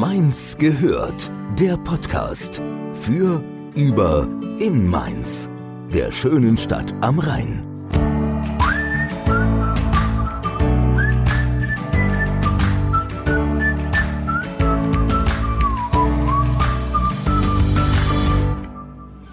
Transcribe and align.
Mainz 0.00 0.56
gehört. 0.56 1.30
Der 1.58 1.76
Podcast 1.76 2.58
für, 3.02 3.44
über, 3.74 4.26
in 4.58 4.88
Mainz. 4.88 5.46
Der 5.92 6.10
schönen 6.10 6.56
Stadt 6.56 6.94
am 7.02 7.18
Rhein. 7.18 7.62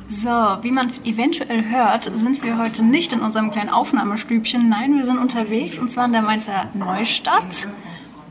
So, 0.09 0.27
wie 0.63 0.71
man 0.73 0.91
eventuell 1.05 1.63
hört, 1.63 2.11
sind 2.13 2.43
wir 2.43 2.57
heute 2.57 2.83
nicht 2.83 3.13
in 3.13 3.21
unserem 3.21 3.51
kleinen 3.51 3.69
Aufnahmestübchen. 3.69 4.67
Nein, 4.67 4.97
wir 4.97 5.05
sind 5.05 5.17
unterwegs 5.17 5.77
und 5.77 5.89
zwar 5.89 6.07
in 6.07 6.11
der 6.11 6.23
Mainzer 6.23 6.69
Neustadt. 6.73 7.69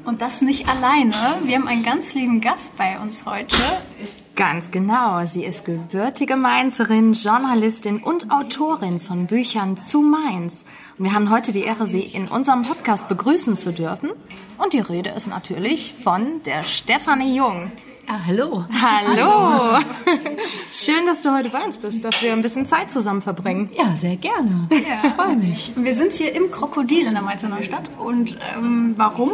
Und 0.07 0.23
das 0.23 0.41
nicht 0.41 0.69
alleine. 0.69 1.13
Wir 1.43 1.57
haben 1.57 1.67
einen 1.67 1.83
ganz 1.83 2.15
lieben 2.15 2.41
Gast 2.41 2.77
bei 2.77 2.97
uns 3.01 3.27
heute. 3.27 3.57
Ganz 4.37 4.71
genau. 4.71 5.25
Sie 5.25 5.45
ist 5.45 5.65
gebürtige 5.65 6.37
Mainzerin, 6.37 7.13
Journalistin 7.13 8.05
und 8.05 8.31
Autorin 8.31 9.01
von 9.01 9.27
Büchern 9.27 9.77
zu 9.77 10.03
Mainz. 10.03 10.65
Und 10.97 11.07
wir 11.07 11.13
haben 11.13 11.31
heute 11.31 11.51
die 11.51 11.65
Ehre, 11.65 11.89
Sie 11.89 12.03
in 12.03 12.29
unserem 12.29 12.63
Podcast 12.63 13.09
begrüßen 13.09 13.57
zu 13.57 13.73
dürfen. 13.73 14.11
Und 14.59 14.75
die 14.75 14.79
Rede 14.79 15.11
ist 15.11 15.27
natürlich 15.27 15.95
von 16.05 16.41
der 16.45 16.63
Stefanie 16.63 17.35
Jung. 17.35 17.73
Ja, 18.09 18.21
hallo. 18.29 18.65
Hallo. 18.81 19.81
Schön, 20.71 21.07
dass 21.07 21.23
du 21.23 21.35
heute 21.35 21.49
bei 21.49 21.65
uns 21.65 21.79
bist, 21.79 22.05
dass 22.05 22.23
wir 22.23 22.33
ein 22.33 22.43
bisschen 22.43 22.65
Zeit 22.65 22.93
zusammen 22.93 23.23
verbringen. 23.23 23.71
Ja, 23.77 23.97
sehr 23.97 24.15
gerne. 24.15 24.69
Ja. 24.71 25.11
Freue 25.17 25.35
mich. 25.35 25.73
Wir 25.75 25.93
sind 25.93 26.13
hier 26.13 26.33
im 26.33 26.53
Krokodil 26.53 27.09
in 27.09 27.15
der 27.15 27.23
Mainzer 27.23 27.49
Neustadt. 27.49 27.91
Und 27.99 28.39
ähm, 28.55 28.95
warum? 28.97 29.33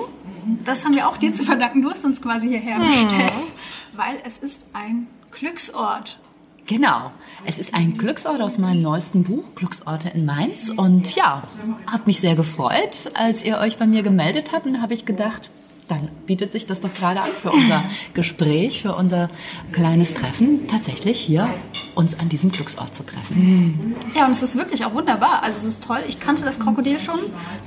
Das 0.64 0.84
haben 0.84 0.94
wir 0.94 1.08
auch 1.08 1.16
dir 1.16 1.32
zu 1.32 1.44
verdanken. 1.44 1.82
Du 1.82 1.90
hast 1.90 2.04
uns 2.04 2.20
quasi 2.20 2.48
hierher 2.48 2.78
bestellt, 2.78 3.32
mhm. 3.32 3.98
weil 3.98 4.16
es 4.24 4.38
ist 4.38 4.66
ein 4.72 5.06
Glücksort. 5.30 6.18
Genau. 6.66 7.10
Es 7.44 7.58
ist 7.58 7.74
ein 7.74 7.96
Glücksort 7.98 8.40
aus 8.40 8.58
meinem 8.58 8.82
neuesten 8.82 9.24
Buch, 9.24 9.54
Glücksorte 9.56 10.10
in 10.10 10.24
Mainz. 10.24 10.70
Und 10.70 11.14
ja, 11.14 11.42
habe 11.86 12.04
mich 12.06 12.20
sehr 12.20 12.36
gefreut, 12.36 13.10
als 13.14 13.42
ihr 13.42 13.58
euch 13.58 13.78
bei 13.78 13.86
mir 13.86 14.02
gemeldet 14.02 14.52
habt. 14.52 14.66
Und 14.66 14.80
habe 14.80 14.94
ich 14.94 15.04
gedacht, 15.04 15.50
dann 15.92 16.08
bietet 16.26 16.52
sich 16.52 16.66
das 16.66 16.80
doch 16.80 16.92
gerade 16.94 17.20
an 17.20 17.28
für 17.40 17.50
unser 17.50 17.84
Gespräch, 18.14 18.82
für 18.82 18.94
unser 18.94 19.28
kleines 19.72 20.14
Treffen, 20.14 20.66
tatsächlich 20.66 21.20
hier 21.20 21.52
uns 21.94 22.18
an 22.18 22.30
diesem 22.30 22.50
Glücksort 22.50 22.94
zu 22.94 23.04
treffen. 23.04 23.94
Ja, 24.14 24.24
und 24.26 24.32
es 24.32 24.42
ist 24.42 24.56
wirklich 24.56 24.84
auch 24.86 24.94
wunderbar. 24.94 25.42
Also 25.42 25.58
es 25.58 25.64
ist 25.64 25.84
toll. 25.84 25.98
Ich 26.08 26.18
kannte 26.18 26.42
das 26.42 26.58
Krokodil 26.58 26.98
schon 26.98 27.18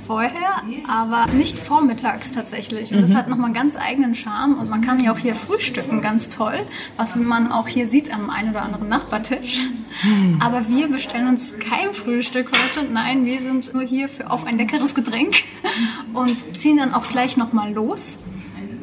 vorher, 0.06 0.62
aber 0.88 1.32
nicht 1.32 1.58
vormittags 1.58 2.32
tatsächlich. 2.32 2.90
Und 2.90 2.98
mhm. 2.98 3.02
das 3.02 3.14
hat 3.14 3.28
nochmal 3.28 3.46
einen 3.46 3.54
ganz 3.54 3.76
eigenen 3.76 4.16
Charme. 4.16 4.58
Und 4.58 4.68
man 4.68 4.80
kann 4.80 4.98
ja 4.98 5.12
auch 5.12 5.18
hier 5.18 5.36
frühstücken, 5.36 6.00
ganz 6.00 6.28
toll. 6.28 6.58
Was 6.96 7.14
man 7.14 7.52
auch 7.52 7.68
hier 7.68 7.86
sieht 7.86 8.12
am 8.12 8.30
einen 8.30 8.50
oder 8.50 8.62
anderen 8.62 8.88
Nachbartisch. 8.88 9.60
Mhm. 10.02 10.40
Aber 10.40 10.68
wir 10.68 10.88
bestellen 10.88 11.28
uns 11.28 11.54
kein 11.60 11.94
Frühstück 11.94 12.50
heute. 12.50 12.84
Nein, 12.90 13.24
wir 13.24 13.40
sind 13.40 13.72
nur 13.72 13.84
hier 13.84 14.08
für 14.08 14.30
auf 14.30 14.44
ein 14.44 14.58
leckeres 14.58 14.94
Getränk 14.94 15.36
und 16.14 16.36
ziehen 16.56 16.78
dann 16.78 16.94
auch 16.94 17.08
gleich 17.08 17.36
nochmal 17.36 17.72
los. 17.72 18.15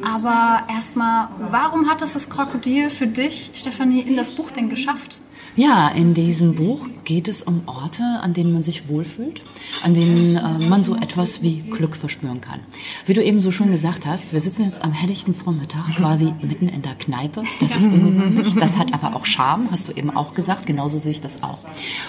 Aber 0.04 0.64
erstmal, 0.68 1.28
warum 1.38 1.88
hat 1.88 2.02
es 2.02 2.12
das 2.12 2.28
Krokodil 2.28 2.90
für 2.90 3.06
dich, 3.06 3.52
Stefanie, 3.54 4.00
in 4.00 4.16
das 4.16 4.32
Buch 4.32 4.50
denn 4.50 4.68
geschafft? 4.68 5.20
Ja, 5.56 5.88
in 5.88 6.14
diesem 6.14 6.56
Buch 6.56 6.88
geht 7.04 7.28
es 7.28 7.42
um 7.42 7.62
Orte, 7.66 8.02
an 8.02 8.32
denen 8.32 8.52
man 8.52 8.64
sich 8.64 8.88
wohlfühlt, 8.88 9.40
an 9.84 9.94
denen 9.94 10.36
äh, 10.36 10.66
man 10.66 10.82
so 10.82 10.96
etwas 10.96 11.42
wie 11.42 11.60
Glück 11.60 11.94
verspüren 11.94 12.40
kann. 12.40 12.58
Wie 13.06 13.14
du 13.14 13.22
eben 13.22 13.40
so 13.40 13.52
schon 13.52 13.70
gesagt 13.70 14.04
hast, 14.04 14.32
wir 14.32 14.40
sitzen 14.40 14.64
jetzt 14.64 14.82
am 14.82 14.92
helllichten 14.92 15.32
Vormittag 15.32 15.94
quasi 15.94 16.32
mitten 16.42 16.68
in 16.68 16.82
der 16.82 16.96
Kneipe. 16.96 17.42
Das 17.60 17.76
ist 17.76 17.86
ungewöhnlich. 17.86 18.54
Das 18.54 18.76
hat 18.76 18.92
aber 18.92 19.14
auch 19.14 19.26
Charme, 19.26 19.68
hast 19.70 19.88
du 19.88 19.92
eben 19.92 20.10
auch 20.10 20.34
gesagt. 20.34 20.66
Genauso 20.66 20.98
sehe 20.98 21.12
ich 21.12 21.20
das 21.20 21.42
auch. 21.44 21.58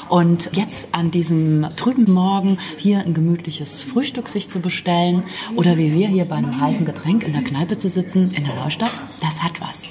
Und 0.09 0.49
jetzt 0.53 0.87
an 0.91 1.11
diesem 1.11 1.67
trüben 1.75 2.11
Morgen 2.11 2.57
hier 2.77 3.01
ein 3.01 3.13
gemütliches 3.13 3.83
Frühstück 3.83 4.27
sich 4.27 4.49
zu 4.49 4.59
bestellen 4.59 5.23
oder 5.55 5.77
wie 5.77 5.93
wir 5.93 6.07
hier 6.07 6.25
bei 6.25 6.35
einem 6.35 6.59
heißen 6.59 6.85
Getränk 6.85 7.23
in 7.23 7.33
der 7.33 7.43
Kneipe 7.43 7.77
zu 7.77 7.89
sitzen 7.89 8.29
in 8.35 8.45
der 8.45 8.55
Neustadt, 8.55 8.91
das 9.25 9.41
hat 9.43 9.59
was. 9.59 9.83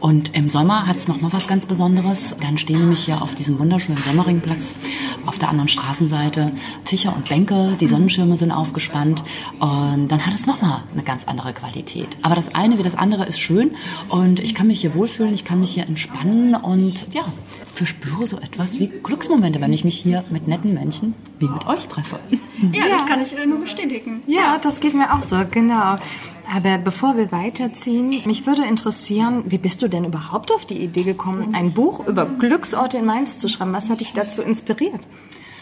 Und 0.00 0.36
im 0.36 0.48
Sommer 0.48 0.86
hat 0.86 0.96
es 0.96 1.08
nochmal 1.08 1.32
was 1.32 1.46
ganz 1.46 1.66
Besonderes. 1.66 2.34
Dann 2.40 2.58
stehen 2.58 2.80
nämlich 2.80 3.04
hier 3.04 3.22
auf 3.22 3.34
diesem 3.34 3.58
wunderschönen 3.58 4.02
Sommeringplatz 4.02 4.74
auf 5.26 5.38
der 5.38 5.48
anderen 5.48 5.68
Straßenseite 5.68 6.52
Tische 6.84 7.10
und 7.10 7.28
Bänke, 7.28 7.76
die 7.80 7.86
Sonnenschirme 7.86 8.36
sind 8.36 8.50
aufgespannt 8.50 9.22
und 9.60 10.08
dann 10.08 10.26
hat 10.26 10.34
es 10.34 10.46
nochmal 10.46 10.82
eine 10.92 11.02
ganz 11.02 11.24
andere 11.24 11.52
Qualität. 11.52 12.16
Aber 12.22 12.34
das 12.34 12.54
eine 12.54 12.78
wie 12.78 12.82
das 12.82 12.94
andere 12.96 13.26
ist 13.26 13.38
schön 13.38 13.72
und 14.08 14.40
ich 14.40 14.54
kann 14.54 14.66
mich 14.66 14.80
hier 14.80 14.94
wohlfühlen, 14.94 15.32
ich 15.34 15.44
kann 15.44 15.60
mich 15.60 15.72
hier 15.72 15.86
entspannen 15.86 16.54
und 16.54 17.06
ja, 17.12 17.24
verspüre 17.64 18.26
so 18.26 18.38
etwas 18.38 18.80
wie 18.80 18.88
Glücksmomente, 18.88 19.60
wenn 19.60 19.72
ich 19.72 19.84
mich 19.84 19.96
hier 19.96 20.24
mit 20.30 20.48
netten 20.48 20.74
Menschen 20.74 21.14
wie 21.38 21.48
mit 21.48 21.66
euch 21.66 21.86
treffe. 21.88 22.18
Ja, 22.72 22.86
ja. 22.86 22.88
das 22.90 23.06
kann 23.06 23.22
ich 23.22 23.34
nur 23.46 23.60
bestätigen. 23.60 24.22
Ja, 24.26 24.58
das 24.58 24.80
geht 24.80 24.94
mir 24.94 25.14
auch 25.14 25.22
so, 25.22 25.36
genau. 25.50 25.98
Aber 26.52 26.78
bevor 26.78 27.16
wir 27.16 27.30
weiterziehen, 27.30 28.22
mich 28.24 28.44
würde 28.44 28.64
interessieren, 28.64 29.44
wie 29.46 29.58
bist 29.58 29.82
du 29.82 29.88
denn 29.88 30.04
überhaupt 30.04 30.52
auf 30.52 30.64
die 30.64 30.82
Idee 30.82 31.04
gekommen, 31.04 31.54
ein 31.54 31.72
Buch 31.72 32.06
über 32.06 32.26
Glücksorte 32.26 32.98
in 32.98 33.04
Mainz 33.04 33.38
zu 33.38 33.48
schreiben? 33.48 33.72
Was 33.72 33.88
hat 33.88 34.00
dich 34.00 34.12
dazu 34.12 34.42
inspiriert? 34.42 35.06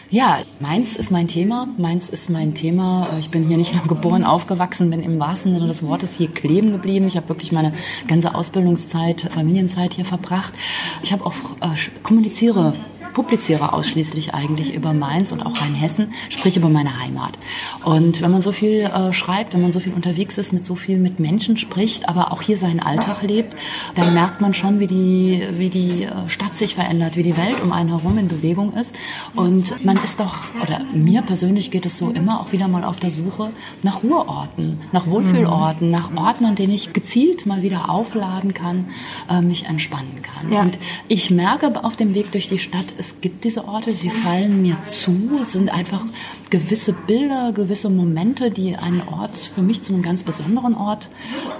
Ja, 0.09 0.39
Mainz 0.59 0.95
ist 0.95 1.11
mein 1.11 1.27
Thema. 1.27 1.67
Mainz 1.77 2.09
ist 2.09 2.31
mein 2.31 2.55
Thema. 2.55 3.07
Ich 3.19 3.29
bin 3.29 3.43
hier 3.43 3.57
nicht 3.57 3.75
nur 3.75 3.85
geboren, 3.85 4.23
aufgewachsen, 4.23 4.89
bin 4.89 5.03
im 5.03 5.19
wahrsten 5.19 5.53
Sinne 5.53 5.67
des 5.67 5.83
Wortes 5.83 6.17
hier 6.17 6.29
kleben 6.29 6.71
geblieben. 6.71 7.05
Ich 7.05 7.15
habe 7.15 7.29
wirklich 7.29 7.51
meine 7.51 7.73
ganze 8.07 8.33
Ausbildungszeit, 8.33 9.29
Familienzeit 9.31 9.93
hier 9.93 10.05
verbracht. 10.05 10.55
Ich 11.03 11.13
habe 11.13 11.23
auch 11.27 11.35
äh, 11.61 12.01
kommuniziere 12.01 12.73
publiziere 13.13 13.73
ausschließlich 13.73 14.33
eigentlich 14.33 14.73
über 14.73 14.93
Mainz 14.93 15.31
und 15.31 15.41
auch 15.41 15.61
Rheinhessen, 15.61 16.13
sprich 16.29 16.57
über 16.57 16.69
meine 16.69 16.99
Heimat. 16.99 17.37
Und 17.83 18.21
wenn 18.21 18.31
man 18.31 18.41
so 18.41 18.51
viel 18.51 18.81
äh, 18.81 19.13
schreibt, 19.13 19.53
wenn 19.53 19.61
man 19.61 19.71
so 19.71 19.79
viel 19.79 19.93
unterwegs 19.93 20.37
ist, 20.37 20.53
mit 20.53 20.65
so 20.65 20.75
viel 20.75 20.97
mit 20.97 21.19
Menschen 21.19 21.57
spricht, 21.57 22.07
aber 22.09 22.31
auch 22.31 22.41
hier 22.41 22.57
seinen 22.57 22.79
Alltag 22.79 23.21
lebt, 23.21 23.55
dann 23.95 24.13
merkt 24.13 24.41
man 24.41 24.53
schon, 24.53 24.79
wie 24.79 24.87
die, 24.87 25.43
wie 25.57 25.69
die 25.69 26.03
äh, 26.03 26.29
Stadt 26.29 26.55
sich 26.55 26.75
verändert, 26.75 27.15
wie 27.15 27.23
die 27.23 27.37
Welt 27.37 27.61
um 27.61 27.71
einen 27.71 27.89
herum 27.89 28.17
in 28.17 28.27
Bewegung 28.27 28.73
ist. 28.73 28.95
Und 29.35 29.83
man 29.85 29.97
ist 29.97 30.19
doch, 30.19 30.35
oder 30.61 30.81
mir 30.93 31.21
persönlich 31.21 31.71
geht 31.71 31.85
es 31.85 31.97
so 31.97 32.09
immer 32.09 32.39
auch 32.39 32.51
wieder 32.51 32.67
mal 32.67 32.83
auf 32.83 32.99
der 32.99 33.11
Suche 33.11 33.51
nach 33.83 34.03
Ruheorten, 34.03 34.79
nach 34.91 35.07
Wohlfühlorten, 35.07 35.89
nach 35.89 36.15
Orten, 36.15 36.45
an 36.45 36.55
denen 36.55 36.73
ich 36.73 36.93
gezielt 36.93 37.45
mal 37.45 37.61
wieder 37.61 37.89
aufladen 37.89 38.53
kann, 38.53 38.87
äh, 39.29 39.41
mich 39.41 39.65
entspannen 39.65 40.21
kann. 40.21 40.51
Ja. 40.51 40.61
Und 40.61 40.77
ich 41.07 41.31
merke 41.31 41.83
auf 41.83 41.95
dem 41.95 42.13
Weg 42.13 42.31
durch 42.31 42.49
die 42.49 42.59
Stadt, 42.59 42.85
es 42.99 43.21
gibt 43.21 43.45
diese 43.45 43.65
Orte, 43.65 43.93
sie 43.93 44.09
fallen 44.09 44.61
mir 44.61 44.77
zu, 44.85 45.39
es 45.41 45.53
sind 45.53 45.73
einfach 45.73 46.03
gewisse 46.49 46.91
Bilder, 46.91 47.53
gewisse 47.53 47.89
Momente, 47.89 48.51
die 48.51 48.75
einen 48.75 49.01
Ort 49.01 49.37
für 49.37 49.61
mich 49.61 49.83
zu 49.83 49.93
einem 49.93 50.01
ganz 50.01 50.23
besonderen 50.23 50.75
Ort 50.75 51.09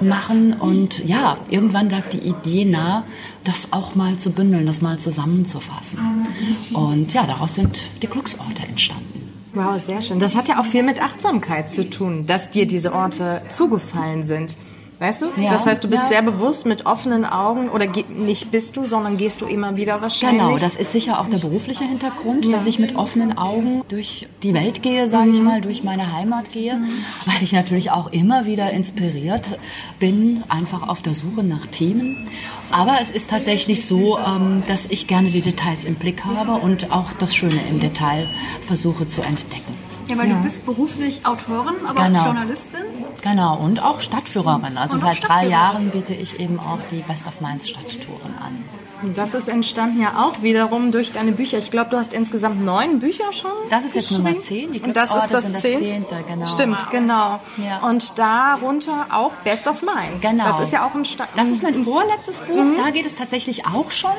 machen. 0.01 0.53
Und 0.53 1.05
ja, 1.05 1.37
irgendwann 1.49 1.89
lag 1.89 2.09
die 2.09 2.19
Idee 2.19 2.65
nah, 2.65 3.05
das 3.45 3.69
auch 3.71 3.95
mal 3.95 4.17
zu 4.17 4.31
bündeln, 4.31 4.65
das 4.65 4.81
mal 4.81 4.99
zusammenzufassen. 4.99 6.27
Und 6.73 7.13
ja, 7.13 7.25
daraus 7.25 7.55
sind 7.55 7.83
die 8.01 8.07
Glücksorte 8.07 8.63
entstanden. 8.67 9.33
Wow, 9.53 9.79
sehr 9.79 10.01
schön. 10.01 10.19
Das 10.19 10.35
hat 10.35 10.47
ja 10.47 10.59
auch 10.59 10.65
viel 10.65 10.83
mit 10.83 11.01
Achtsamkeit 11.01 11.69
zu 11.69 11.89
tun, 11.89 12.27
dass 12.27 12.51
dir 12.51 12.67
diese 12.67 12.93
Orte 12.93 13.41
zugefallen 13.49 14.27
sind. 14.27 14.57
Weißt 14.99 15.21
du? 15.21 15.27
Ja, 15.37 15.53
das 15.53 15.65
heißt, 15.65 15.81
du 15.81 15.87
bist 15.87 16.03
ja. 16.03 16.09
sehr 16.09 16.21
bewusst 16.21 16.65
mit 16.65 16.85
offenen 16.85 17.23
Augen 17.23 17.69
oder 17.69 17.87
nicht 18.09 18.51
bist 18.51 18.75
du, 18.75 18.85
sondern 18.85 19.15
gehst 19.15 19.39
du 19.39 19.45
immer 19.45 19.77
wieder 19.77 20.01
wahrscheinlich. 20.01 20.41
Genau, 20.41 20.57
das 20.57 20.75
ist 20.75 20.91
sicher 20.91 21.21
auch 21.21 21.29
der 21.29 21.37
berufliche 21.37 21.85
Hintergrund, 21.85 22.45
ja. 22.45 22.57
dass 22.57 22.65
ich 22.65 22.79
mit 22.79 22.97
offenen 22.97 23.37
Augen 23.37 23.83
durch 23.87 24.27
die 24.43 24.53
Welt 24.53 24.83
gehe, 24.83 25.07
sage 25.07 25.29
mhm. 25.29 25.33
ich 25.33 25.41
mal, 25.41 25.61
durch 25.61 25.85
meine 25.85 26.13
Heimat 26.13 26.51
gehe, 26.51 26.75
mhm. 26.75 26.89
weil 27.25 27.41
ich 27.41 27.53
natürlich 27.53 27.91
auch 27.91 28.11
immer 28.11 28.45
wieder 28.45 28.71
inspiriert 28.71 29.57
bin, 29.99 30.43
einfach 30.49 30.89
auf 30.89 31.01
der 31.01 31.15
Suche 31.15 31.43
nach 31.43 31.65
Themen. 31.67 32.27
Aber 32.69 32.97
es 33.01 33.09
ist 33.09 33.29
tatsächlich 33.29 33.85
so, 33.85 34.19
ähm, 34.19 34.63
dass 34.67 34.85
ich 34.87 35.07
gerne 35.07 35.29
die 35.29 35.41
Details 35.41 35.85
im 35.85 35.95
Blick 35.95 36.25
habe 36.25 36.61
und 36.61 36.91
auch 36.91 37.13
das 37.13 37.33
Schöne 37.33 37.59
im 37.69 37.79
Detail 37.79 38.27
versuche 38.67 39.07
zu 39.07 39.21
entdecken. 39.21 39.88
Ja, 40.09 40.17
weil 40.17 40.29
ja. 40.29 40.37
du 40.37 40.43
bist 40.43 40.65
beruflich 40.65 41.25
Autorin, 41.25 41.75
aber 41.85 42.05
genau. 42.05 42.19
auch 42.19 42.25
Journalistin. 42.25 42.81
Genau, 43.21 43.57
und 43.57 43.83
auch 43.83 44.01
Stadtführerin. 44.01 44.77
Also 44.77 44.95
und 44.95 45.01
seit 45.01 45.27
drei 45.27 45.47
Jahren 45.47 45.91
biete 45.91 46.13
ich 46.13 46.39
eben 46.39 46.59
auch 46.59 46.79
die 46.91 47.01
Best 47.01 47.27
of 47.27 47.41
Mainz 47.41 47.69
Stadttouren 47.69 48.35
an. 48.39 48.63
Und 49.01 49.17
das 49.17 49.33
ist 49.33 49.47
entstanden 49.47 50.01
ja 50.01 50.25
auch 50.25 50.41
wiederum 50.41 50.91
durch 50.91 51.13
deine 51.13 51.31
Bücher. 51.31 51.57
Ich 51.57 51.71
glaube, 51.71 51.91
du 51.91 51.97
hast 51.97 52.13
insgesamt 52.13 52.63
neun 52.63 52.99
Bücher 52.99 53.31
schon. 53.31 53.51
Das 53.69 53.85
ist 53.85 53.95
jetzt 53.95 54.11
Nummer 54.11 54.37
zehn. 54.39 54.71
Die 54.71 54.81
und 54.81 54.95
das 54.95 55.09
ist 55.09 55.33
das, 55.33 55.51
das 55.51 55.61
zehnte. 55.61 56.23
genau. 56.27 56.45
Stimmt, 56.45 56.79
wow. 56.79 56.89
genau. 56.89 57.39
Ja. 57.57 57.87
Und 57.87 58.17
darunter 58.17 59.07
auch 59.11 59.31
Best 59.43 59.67
of 59.67 59.83
Minds. 59.83 60.21
Genau. 60.21 60.45
Das 60.45 60.59
ist 60.59 60.73
ja 60.73 60.85
auch 60.85 60.93
ein 60.95 61.05
Sta 61.05 61.27
Das 61.35 61.49
ist 61.49 61.63
mein 61.63 61.83
vorletztes 61.83 62.41
Buch. 62.41 62.55
Mhm. 62.55 62.77
Da 62.77 62.89
geht 62.89 63.05
es 63.05 63.15
tatsächlich 63.15 63.65
auch 63.65 63.91
schon 63.91 64.11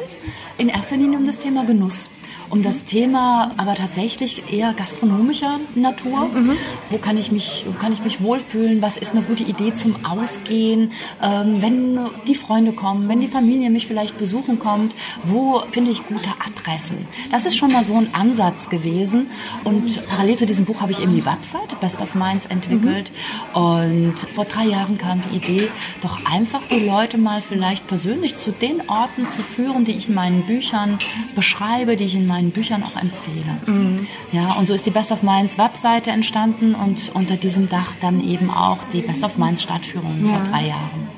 in 0.57 0.69
erster 0.69 0.97
Linie 0.97 1.19
um 1.19 1.27
das 1.27 1.39
Thema 1.39 1.65
Genuss. 1.65 2.11
Um 2.51 2.63
das 2.63 2.85
Thema 2.85 3.53
aber 3.57 3.75
tatsächlich 3.75 4.53
eher 4.53 4.75
gastronomischer 4.75 5.61
Natur. 5.75 6.27
Mhm. 6.27 6.53
Wo 6.91 6.99
kann 6.99 7.17
ich 7.17 7.33
mich, 7.33 7.65
wo 7.67 7.79
kann 7.79 7.93
ich 7.93 8.03
mich 8.03 8.21
wohlfühlen? 8.21 8.83
Was 8.83 8.97
ist 8.97 9.13
eine 9.13 9.23
gute 9.23 9.45
Idee 9.45 9.73
zum 9.73 10.05
Ausgehen? 10.05 10.93
Ähm, 11.23 11.63
wenn 11.63 11.99
die 12.27 12.35
Freunde 12.35 12.73
kommen, 12.73 13.09
wenn 13.09 13.21
die 13.21 13.29
Familie 13.29 13.71
mich 13.71 13.87
vielleicht 13.87 14.19
besuchen 14.19 14.59
kommt, 14.59 14.95
wo 15.25 15.63
finde 15.71 15.93
ich 15.93 16.07
gute 16.07 16.31
Adressen? 16.45 16.99
Das 17.31 17.47
ist 17.47 17.57
schon 17.57 17.73
mal 17.73 17.85
so 17.85 17.95
ein 17.95 18.15
Ansatz 18.15 18.69
gewesen. 18.69 19.29
Und 19.65 20.05
parallel 20.09 20.37
zu 20.37 20.47
diesem 20.47 20.65
Buch 20.65 20.81
habe 20.81 20.93
ich 20.93 21.03
eben 21.03 21.15
die 21.15 21.25
Website 21.25 21.79
Best 21.81 22.01
of 22.01 22.15
Minds 22.15 22.47
entwickelt. 22.47 23.13
Mhm. 23.55 23.61
Und 23.61 24.19
vor 24.19 24.45
drei 24.45 24.65
Jahren 24.65 24.99
kam 24.99 25.21
die 25.31 25.37
Idee, 25.37 25.69
doch 26.01 26.19
einfach 26.27 26.63
die 26.71 26.85
Leute 26.85 27.17
mal 27.17 27.43
vielleicht 27.43 27.87
persönlich 27.87 28.37
zu 28.37 28.51
den 28.51 28.89
Orten 28.89 29.29
zu 29.29 29.43
führen, 29.43 29.85
die 29.85 29.93
ich 29.93 30.09
in 30.09 30.15
meinen 30.15 30.47
Büchern 30.47 30.99
beschreibe, 31.35 31.97
die 31.97 32.05
ich 32.05 32.15
in 32.15 32.27
meinen 32.27 32.40
Büchern 32.49 32.83
auch 32.83 33.01
empfehle. 33.01 33.59
Mhm. 33.67 34.07
Ja, 34.33 34.55
und 34.55 34.67
so 34.67 34.73
ist 34.73 34.87
die 34.87 34.91
Best 34.91 35.13
of 35.13 35.23
Minds 35.23 35.59
Webseite 35.59 36.11
entstanden 36.11 36.75
und 36.75 37.13
unter 37.15 37.37
diesem 37.37 37.69
Dach 37.69 37.95
dann 38.01 38.27
eben 38.27 38.51
auch 38.51 38.83
die 38.85 39.03
Best 39.03 39.23
of 39.23 39.37
Minds 39.37 39.63
Stadtführungen 39.63 40.25
ja. 40.25 40.37
vor 40.37 40.43
drei 40.45 40.69
Jahren. 40.69 41.09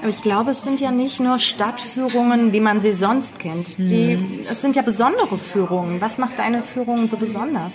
Aber 0.00 0.10
ich 0.10 0.22
glaube, 0.22 0.52
es 0.52 0.62
sind 0.62 0.80
ja 0.80 0.90
nicht 0.90 1.18
nur 1.18 1.38
Stadtführungen, 1.38 2.52
wie 2.52 2.60
man 2.60 2.80
sie 2.80 2.92
sonst 2.92 3.38
kennt. 3.38 3.78
Die, 3.78 4.16
mhm. 4.16 4.40
Es 4.48 4.62
sind 4.62 4.76
ja 4.76 4.82
besondere 4.82 5.38
Führungen. 5.38 6.00
Was 6.00 6.18
macht 6.18 6.38
deine 6.38 6.62
Führungen 6.62 7.08
so 7.08 7.16
besonders? 7.16 7.74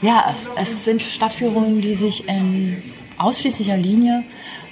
Ja, 0.00 0.34
es 0.56 0.84
sind 0.84 1.02
Stadtführungen, 1.02 1.80
die 1.80 1.94
sich 1.94 2.26
in 2.28 2.82
ausschließlicher 3.18 3.76
Linie 3.76 4.24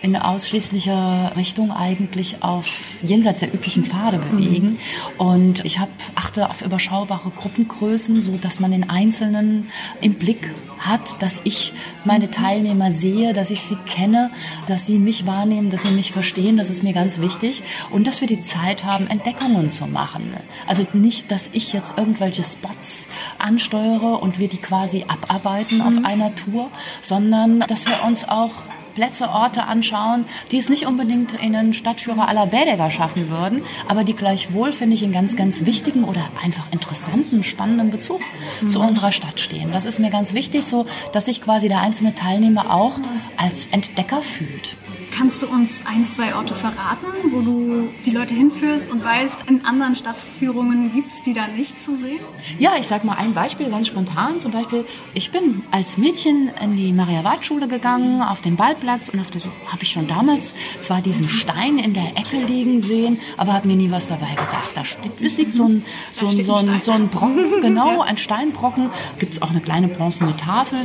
in 0.03 0.17
ausschließlicher 0.17 1.33
Richtung 1.37 1.73
eigentlich 1.73 2.43
auf 2.43 2.99
jenseits 3.03 3.41
der 3.41 3.53
üblichen 3.53 3.85
Pfade 3.85 4.19
bewegen. 4.19 4.71
Mhm. 4.71 4.79
Und 5.19 5.65
ich 5.65 5.79
hab, 5.79 5.89
achte 6.15 6.51
auf 6.51 6.63
überschaubare 6.63 7.31
Gruppengrößen, 7.31 8.21
so 8.21 8.37
dass 8.37 8.61
man 8.61 8.71
den 8.71 8.89
Einzelnen 8.89 9.69
im 10.01 10.15
Blick 10.15 10.51
hat, 10.79 11.21
dass 11.23 11.41
ich 11.45 11.73
meine 12.05 12.31
Teilnehmer 12.31 12.93
sehe, 12.93 13.33
dass 13.33 13.51
ich 13.51 13.63
sie 13.63 13.77
kenne, 13.87 14.31
dass 14.67 14.87
sie 14.87 14.99
mich 14.99 15.27
wahrnehmen, 15.27 15.71
dass 15.71 15.83
sie 15.83 15.91
mich 15.91 16.13
verstehen. 16.13 16.57
Das 16.57 16.71
ist 16.71 16.83
mir 16.83 16.93
ganz 16.93 17.21
wichtig. 17.21 17.63
Und 17.91 18.07
dass 18.07 18.21
wir 18.21 18.29
die 18.29 18.41
Zeit 18.41 18.85
haben, 18.85 19.07
Entdeckungen 19.07 19.71
zu 19.71 19.87
machen. 19.87 20.33
Also 20.67 20.87
nicht, 20.93 21.31
dass 21.31 21.49
ich 21.53 21.73
jetzt 21.73 21.95
irgendwelche 21.97 22.43
Spots 22.43 23.09
ansteuere 23.39 24.23
und 24.23 24.39
wir 24.39 24.49
die 24.49 24.59
quasi 24.59 25.05
abarbeiten 25.09 25.79
mhm. 25.79 25.83
auf 25.83 26.05
einer 26.05 26.35
Tour, 26.35 26.71
sondern 27.03 27.61
dass 27.61 27.87
wir 27.87 28.05
uns 28.05 28.29
auch 28.29 28.53
Plätze, 28.97 29.29
Orte 29.29 29.65
anschauen, 29.65 30.25
die 30.51 30.57
es 30.57 30.71
nicht 30.71 30.87
unbedingt 30.87 31.35
in 31.35 31.55
einen 31.55 31.75
Stadtführer 31.75 32.29
aller 32.29 32.47
Bädeger 32.47 32.91
schaffen 32.91 33.29
würden, 33.29 33.63
aber 33.87 34.05
die 34.05 34.15
gleichwohl, 34.15 34.73
finde 34.73 34.95
ich, 34.95 35.03
in 35.03 35.13
ganz, 35.13 35.37
ganz 35.37 35.67
wichtigen 35.67 36.03
oder 36.03 36.31
einfach 36.43 36.73
interessanten, 36.73 37.43
spannenden 37.43 37.91
Bezug 37.91 38.23
mhm. 38.63 38.69
zu 38.69 38.81
unserer 38.81 39.13
Stadt 39.13 39.39
stehen. 39.39 39.71
Das 39.71 39.85
ist 39.85 39.99
mir 39.99 40.11
ganz 40.11 40.33
wichtig, 40.33 40.65
so 40.65 40.87
dass 41.13 41.27
sich 41.27 41.43
quasi 41.43 41.69
der 41.69 41.83
einzelne 41.83 42.15
Teilnehmer 42.15 42.75
auch 42.75 42.99
als 43.37 43.67
Entdecker 43.67 44.23
fühlt. 44.23 44.77
Kannst 45.17 45.41
du 45.41 45.47
uns 45.47 45.83
ein, 45.87 46.05
zwei 46.05 46.35
Orte 46.35 46.53
verraten, 46.53 47.07
wo 47.31 47.41
du 47.41 47.89
die 48.05 48.11
Leute 48.11 48.35
hinführst 48.35 48.91
und 48.91 49.03
weißt, 49.03 49.45
in 49.49 49.65
anderen 49.65 49.95
Stadtführungen 49.95 50.93
gibt 50.93 51.11
es 51.11 51.23
die 51.23 51.33
da 51.33 51.49
nicht 51.49 51.81
zu 51.81 51.97
sehen? 51.97 52.21
Ja, 52.59 52.73
ich 52.79 52.87
sag 52.87 53.03
mal 53.03 53.17
ein 53.17 53.33
Beispiel 53.33 53.71
ganz 53.71 53.89
spontan. 53.89 54.39
Zum 54.39 54.51
Beispiel, 54.51 54.85
ich 55.15 55.31
bin 55.31 55.63
als 55.71 55.97
Mädchen 55.97 56.51
in 56.63 56.77
die 56.77 56.93
Maria-Wald-Schule 56.93 57.67
gegangen, 57.67 58.21
auf 58.21 58.43
den 58.43 58.57
Ballplatz 58.57 59.09
und 59.09 59.21
auf 59.21 59.31
der 59.31 59.41
habe 59.67 59.83
ich 59.83 59.89
schon 59.89 60.07
damals 60.07 60.55
zwar 60.81 61.01
diesen 61.01 61.31
Stein 61.31 61.79
in 61.79 61.95
der 61.95 62.09
Ecke 62.19 62.37
liegen 62.37 62.83
sehen, 62.83 63.19
aber 63.39 63.55
habe 63.55 63.69
mir 63.69 63.77
nie 63.77 63.91
was 63.91 64.09
dabei 64.09 64.29
gedacht. 64.29 64.73
Da 64.75 64.85
steht, 64.85 65.19
es 65.23 65.39
liegt 65.39 65.57
so 65.57 65.65
ein, 65.65 65.83
so 66.13 66.29
ein, 66.29 66.45
so 66.45 66.57
ein, 66.57 66.81
so 66.83 66.93
ein 66.93 67.09
Brocken, 67.09 67.47
genau, 67.63 68.03
ein 68.03 68.19
Steinbrocken. 68.19 68.91
Gibt 69.19 69.33
es 69.33 69.41
auch 69.41 69.49
eine 69.49 69.63
kleine 69.63 69.89
bronzene 69.89 70.37
Tafel. 70.37 70.81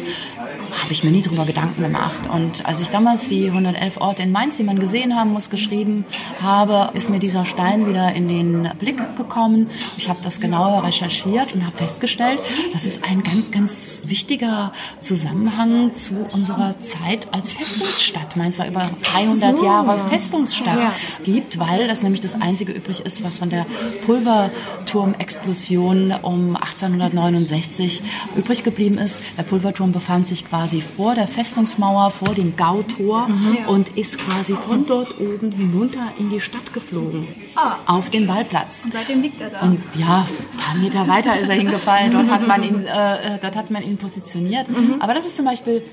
Habe 0.83 0.92
ich 0.92 1.04
mir 1.04 1.12
nie 1.12 1.22
drüber 1.22 1.45
Gedanken 1.45 1.81
gemacht. 1.81 2.30
Und 2.30 2.66
als 2.66 2.80
ich 2.80 2.89
damals 2.89 3.28
die 3.28 3.48
111 3.48 3.98
Orte 3.98 4.20
in 4.21 4.31
Mainz, 4.31 4.57
die 4.57 4.63
man 4.63 4.79
gesehen 4.79 5.15
haben 5.15 5.31
muss, 5.31 5.50
geschrieben 5.50 6.06
habe, 6.41 6.95
ist 6.95 7.09
mir 7.09 7.19
dieser 7.19 7.45
Stein 7.45 7.88
wieder 7.88 8.13
in 8.13 8.27
den 8.27 8.69
Blick 8.79 9.15
gekommen. 9.15 9.69
Ich 9.97 10.09
habe 10.09 10.19
das 10.21 10.39
genauer 10.39 10.83
recherchiert 10.83 11.53
und 11.53 11.65
habe 11.65 11.77
festgestellt, 11.77 12.39
das 12.73 12.85
ist 12.85 13.03
ein 13.03 13.23
ganz, 13.23 13.51
ganz 13.51 14.03
wichtiger 14.06 14.71
Zusammenhang 15.00 15.95
zu 15.95 16.25
unserer 16.31 16.79
Zeit 16.79 17.27
als 17.31 17.53
Festungsstadt. 17.53 18.35
Mainz 18.35 18.59
war 18.59 18.68
über 18.68 18.89
300 19.01 19.57
so. 19.57 19.65
Jahre 19.65 20.00
Festungsstadt 20.00 20.77
ja. 20.77 20.94
gibt, 21.23 21.59
weil 21.59 21.88
das 21.88 22.03
nämlich 22.03 22.21
das 22.21 22.39
einzige 22.39 22.71
übrig 22.71 23.01
ist, 23.01 23.23
was 23.23 23.38
von 23.38 23.50
der 23.50 23.65
Pulverturmexplosion 24.06 26.13
um 26.21 26.56
1869 26.56 28.03
übrig 28.35 28.63
geblieben 28.63 28.97
ist. 28.97 29.21
Der 29.38 29.44
Pulverturm 29.44 29.91
befand 29.91 30.27
sich 30.27 30.45
quasi 30.45 30.81
vor 30.81 31.15
der 31.15 31.27
Festungsmauer, 31.27 32.12
vor 32.12 32.35
dem 32.35 32.56
Gautor 32.56 33.27
mhm. 33.27 33.57
und 33.68 33.97
ist 33.97 34.11
ist 34.12 34.19
quasi 34.19 34.56
von 34.56 34.86
dort 34.86 35.19
oben 35.19 35.52
hinunter 35.52 36.13
in 36.18 36.30
die 36.30 36.40
Stadt 36.40 36.74
geflogen. 36.74 37.28
Ah. 37.56 37.78
Auf 37.86 38.10
den 38.10 38.28
Ballplatz. 38.28 38.86
Und 38.86 38.94
seitdem 38.94 39.22
liegt 39.22 39.40
er 39.40 39.50
da. 39.50 39.62
Und 39.62 39.81
ja, 39.96 40.25
ein 40.28 40.58
paar 40.58 40.75
Meter 40.75 41.08
weiter 41.08 41.40
ist 41.40 41.50
er 41.50 41.56
hingefallen. 41.56 42.12
Dort 42.12 42.30
hat 42.30 42.46
man 42.48 42.63
ihn, 42.63 42.86
äh, 42.86 43.36
äh, 43.36 43.40
dort 43.40 43.56
hat 43.56 43.72
man 43.72 43.84
ihn 43.84 43.98
positioniert. 43.98 44.69
Mhm. 44.69 44.98
Aber 45.00 45.13
das 45.13 45.25
ist 45.25 45.36
zum 45.38 45.46
Beispiel 45.46 45.84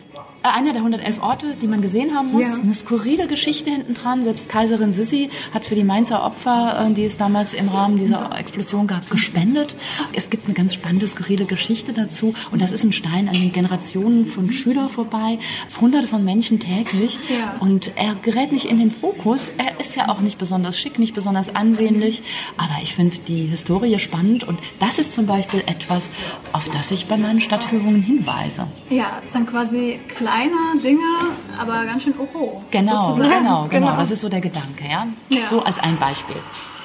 äh, 0.43 0.49
einer 0.49 0.73
der 0.73 0.83
111 0.83 1.21
Orte, 1.23 1.57
die 1.61 1.67
man 1.67 1.83
gesehen 1.83 2.15
haben 2.15 2.31
muss. 2.31 2.43
Ja. 2.43 2.55
Eine 2.63 2.75
skurrile 2.75 3.27
Geschichte 3.27 3.71
hinten 3.71 3.95
dran. 3.95 4.23
Selbst 4.23 4.49
Kaiserin 4.49 4.93
Sissi 4.93 5.31
hat 5.53 5.67
für 5.67 5.75
die 5.75 5.85
Mainzer 5.85 6.25
Opfer, 6.25 6.87
äh, 6.89 6.93
die 6.93 7.05
es 7.05 7.17
damals 7.17 7.55
im 7.55 7.69
Rahmen 7.69 7.99
dieser 7.99 8.37
Explosion 8.39 8.87
gab, 8.87 9.09
gespendet. 9.11 9.75
Es 10.13 10.31
gibt 10.31 10.47
eine 10.47 10.55
ganz 10.55 10.75
spannende, 10.75 11.07
skurrile 11.07 11.45
Geschichte 11.45 11.93
dazu. 11.93 12.35
Und 12.51 12.63
das 12.63 12.73
ist 12.73 12.85
ein 12.85 12.93
Stein 12.93 13.29
an 13.29 13.35
den 13.35 13.53
Generationen 13.53 14.27
von 14.27 14.51
Schülern 14.51 14.89
vorbei. 14.89 15.39
Hunderte 15.81 16.09
von 16.09 16.25
Menschen 16.25 16.61
täglich. 16.61 17.19
Ja. 17.29 17.57
Und 17.61 17.93
er 17.99 18.15
gerät 18.15 18.53
nicht 18.53 18.65
in 18.65 18.79
den 18.79 18.91
Fokus. 18.91 19.53
Er 19.59 19.81
ist 19.81 19.97
ja 19.97 20.09
auch 20.09 20.21
nicht 20.21 20.39
besonders 20.39 20.79
schick, 20.79 20.99
nicht 20.99 21.15
besonders 21.15 21.55
ansehnlich. 21.55 22.23
Aber 22.57 22.83
ich 22.83 22.95
finde 22.95 23.19
die 23.19 23.47
Historie 23.47 23.99
spannend. 23.99 24.45
Und 24.45 24.59
das 24.79 24.99
ist 24.99 25.15
zum 25.15 25.27
Beispiel 25.27 25.61
etwas, 25.67 26.11
auf 26.53 26.69
das 26.71 26.91
ich 26.91 27.07
bei 27.07 27.17
meinen 27.17 27.41
Stadtführungen 27.41 28.03
hinweise. 28.03 28.69
Ja, 28.89 29.21
ist 29.25 29.35
dann 29.35 29.47
quasi 29.47 30.01
klar 30.09 30.29
kleiner 30.29 30.83
Dinge, 30.83 31.01
aber 31.59 31.85
ganz 31.85 32.03
schön 32.03 32.15
oho. 32.19 32.63
Genau, 32.71 33.01
sozusagen. 33.01 33.31
genau, 33.31 33.67
genau, 33.69 33.87
genau. 33.87 33.97
Das 33.97 34.11
ist 34.11 34.21
so 34.21 34.29
der 34.29 34.41
Gedanke, 34.41 34.85
ja? 34.89 35.07
ja. 35.29 35.47
So 35.47 35.63
als 35.63 35.79
ein 35.79 35.97
Beispiel. 35.99 36.37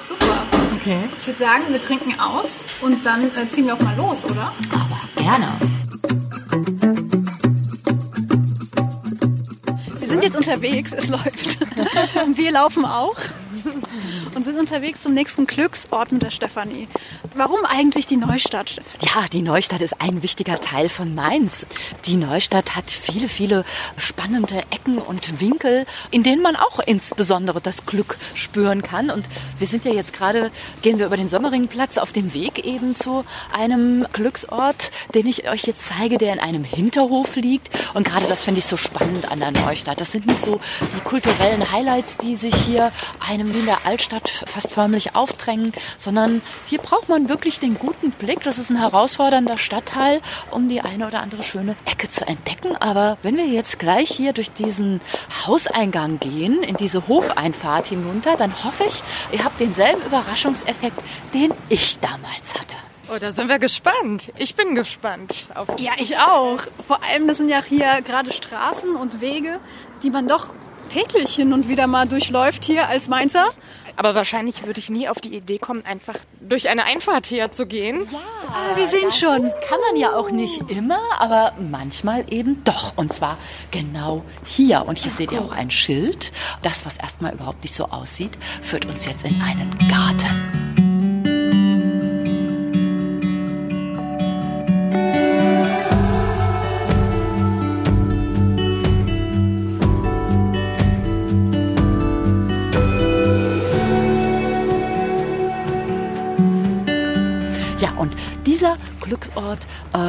Super. 0.02 0.42
Okay. 0.76 0.98
Ich 1.18 1.26
würde 1.26 1.38
sagen, 1.38 1.62
wir 1.68 1.80
trinken 1.80 2.18
aus 2.18 2.62
und 2.82 3.04
dann 3.04 3.24
äh, 3.24 3.48
ziehen 3.48 3.66
wir 3.66 3.74
auch 3.74 3.80
mal 3.80 3.96
los, 3.96 4.24
oder? 4.24 4.52
Aber 4.72 5.00
gerne. 5.16 5.46
Sind 10.24 10.34
jetzt 10.34 10.48
unterwegs, 10.48 10.92
es 10.92 11.08
läuft. 11.08 11.58
wir 12.36 12.50
laufen 12.50 12.84
auch 12.84 13.16
und 14.34 14.44
sind 14.44 14.58
unterwegs 14.58 15.02
zum 15.02 15.14
nächsten 15.14 15.46
Glücksort 15.46 16.12
mit 16.12 16.22
der 16.22 16.30
Stefanie. 16.30 16.88
Warum 17.34 17.64
eigentlich 17.64 18.06
die 18.06 18.16
Neustadt? 18.16 18.80
Ja, 19.00 19.26
die 19.32 19.42
Neustadt 19.42 19.80
ist 19.80 20.00
ein 20.00 20.22
wichtiger 20.22 20.60
Teil 20.60 20.88
von 20.88 21.14
Mainz. 21.14 21.66
Die 22.06 22.16
Neustadt 22.16 22.76
hat 22.76 22.90
viele, 22.90 23.28
viele 23.28 23.64
spannende 23.96 24.58
Ecken 24.70 24.98
und 24.98 25.40
Winkel, 25.40 25.86
in 26.10 26.22
denen 26.22 26.42
man 26.42 26.56
auch 26.56 26.80
insbesondere 26.80 27.60
das 27.60 27.86
Glück 27.86 28.16
spüren 28.34 28.82
kann. 28.82 29.10
Und 29.10 29.24
wir 29.58 29.66
sind 29.66 29.84
ja 29.84 29.92
jetzt 29.92 30.12
gerade, 30.12 30.50
gehen 30.82 30.98
wir 30.98 31.06
über 31.06 31.16
den 31.16 31.28
Sommeringplatz 31.28 31.98
auf 31.98 32.12
dem 32.12 32.34
Weg 32.34 32.64
eben 32.64 32.96
zu 32.96 33.24
einem 33.52 34.06
Glücksort, 34.12 34.90
den 35.14 35.26
ich 35.26 35.48
euch 35.48 35.64
jetzt 35.64 35.86
zeige, 35.86 36.18
der 36.18 36.32
in 36.32 36.40
einem 36.40 36.64
Hinterhof 36.64 37.36
liegt. 37.36 37.70
Und 37.94 38.06
gerade 38.06 38.26
das 38.26 38.42
finde 38.42 38.60
ich 38.60 38.66
so 38.66 38.76
spannend 38.76 39.30
an 39.30 39.40
der 39.40 39.52
Neustadt. 39.52 40.00
Das 40.00 40.12
sind 40.12 40.26
nicht 40.26 40.42
so 40.42 40.60
die 40.96 41.00
kulturellen 41.00 41.70
Highlights, 41.72 42.18
die 42.18 42.34
sich 42.34 42.54
hier 42.54 42.92
einem 43.20 43.54
wie 43.54 43.60
in 43.60 43.66
der 43.66 43.86
Altstadt 43.86 44.23
Stadt 44.26 44.48
fast 44.48 44.72
förmlich 44.72 45.14
aufdrängen, 45.14 45.72
sondern 45.98 46.42
hier 46.66 46.78
braucht 46.78 47.08
man 47.08 47.28
wirklich 47.28 47.60
den 47.60 47.78
guten 47.78 48.10
Blick. 48.10 48.42
Das 48.42 48.58
ist 48.58 48.70
ein 48.70 48.78
herausfordernder 48.78 49.58
Stadtteil, 49.58 50.20
um 50.50 50.68
die 50.68 50.80
eine 50.80 51.06
oder 51.06 51.20
andere 51.20 51.42
schöne 51.42 51.76
Ecke 51.84 52.08
zu 52.08 52.26
entdecken. 52.26 52.76
Aber 52.76 53.18
wenn 53.22 53.36
wir 53.36 53.46
jetzt 53.46 53.78
gleich 53.78 54.10
hier 54.10 54.32
durch 54.32 54.52
diesen 54.52 55.00
Hauseingang 55.46 56.18
gehen, 56.20 56.62
in 56.62 56.76
diese 56.76 57.06
Hofeinfahrt 57.08 57.88
hinunter, 57.88 58.36
dann 58.36 58.64
hoffe 58.64 58.84
ich, 58.86 59.02
ihr 59.32 59.44
habt 59.44 59.60
denselben 59.60 60.02
Überraschungseffekt, 60.02 61.02
den 61.32 61.52
ich 61.68 61.98
damals 62.00 62.54
hatte. 62.54 62.76
Oh, 63.12 63.18
da 63.18 63.32
sind 63.32 63.48
wir 63.48 63.58
gespannt. 63.58 64.32
Ich 64.38 64.54
bin 64.54 64.74
gespannt. 64.74 65.48
ja, 65.76 65.92
ich 65.98 66.16
auch. 66.16 66.60
Vor 66.86 67.02
allem, 67.02 67.28
das 67.28 67.36
sind 67.36 67.50
ja 67.50 67.62
hier 67.62 68.00
gerade 68.02 68.32
Straßen 68.32 68.96
und 68.96 69.20
Wege, 69.20 69.60
die 70.02 70.08
man 70.08 70.26
doch 70.26 70.54
täglich 70.88 71.34
hin 71.34 71.52
und 71.52 71.68
wieder 71.68 71.86
mal 71.86 72.06
durchläuft 72.06 72.64
hier 72.64 72.88
als 72.88 73.08
Mainzer. 73.08 73.50
Aber 73.96 74.14
wahrscheinlich 74.14 74.66
würde 74.66 74.80
ich 74.80 74.90
nie 74.90 75.08
auf 75.08 75.20
die 75.20 75.34
Idee 75.34 75.58
kommen, 75.58 75.84
einfach 75.84 76.16
durch 76.40 76.68
eine 76.68 76.84
Einfahrt 76.84 77.26
hier 77.26 77.52
zu 77.52 77.66
gehen. 77.66 78.06
Ja, 78.10 78.18
ah, 78.48 78.76
wir 78.76 78.86
sehen 78.86 79.10
schon. 79.10 79.50
Kann 79.68 79.80
man 79.88 79.96
ja 79.96 80.14
auch 80.14 80.30
nicht 80.30 80.70
immer, 80.70 80.98
aber 81.18 81.52
manchmal 81.58 82.24
eben 82.32 82.62
doch. 82.64 82.96
Und 82.96 83.12
zwar 83.12 83.38
genau 83.70 84.24
hier. 84.44 84.84
Und 84.86 84.98
hier 84.98 85.12
seht 85.12 85.32
ihr 85.32 85.40
auch 85.40 85.52
ein 85.52 85.70
Schild. 85.70 86.32
Das, 86.62 86.84
was 86.84 86.98
erstmal 86.98 87.34
überhaupt 87.34 87.62
nicht 87.62 87.74
so 87.74 87.86
aussieht, 87.86 88.32
führt 88.62 88.86
uns 88.86 89.06
jetzt 89.06 89.24
in 89.24 89.40
einen 89.40 89.76
Garten. 89.88 90.73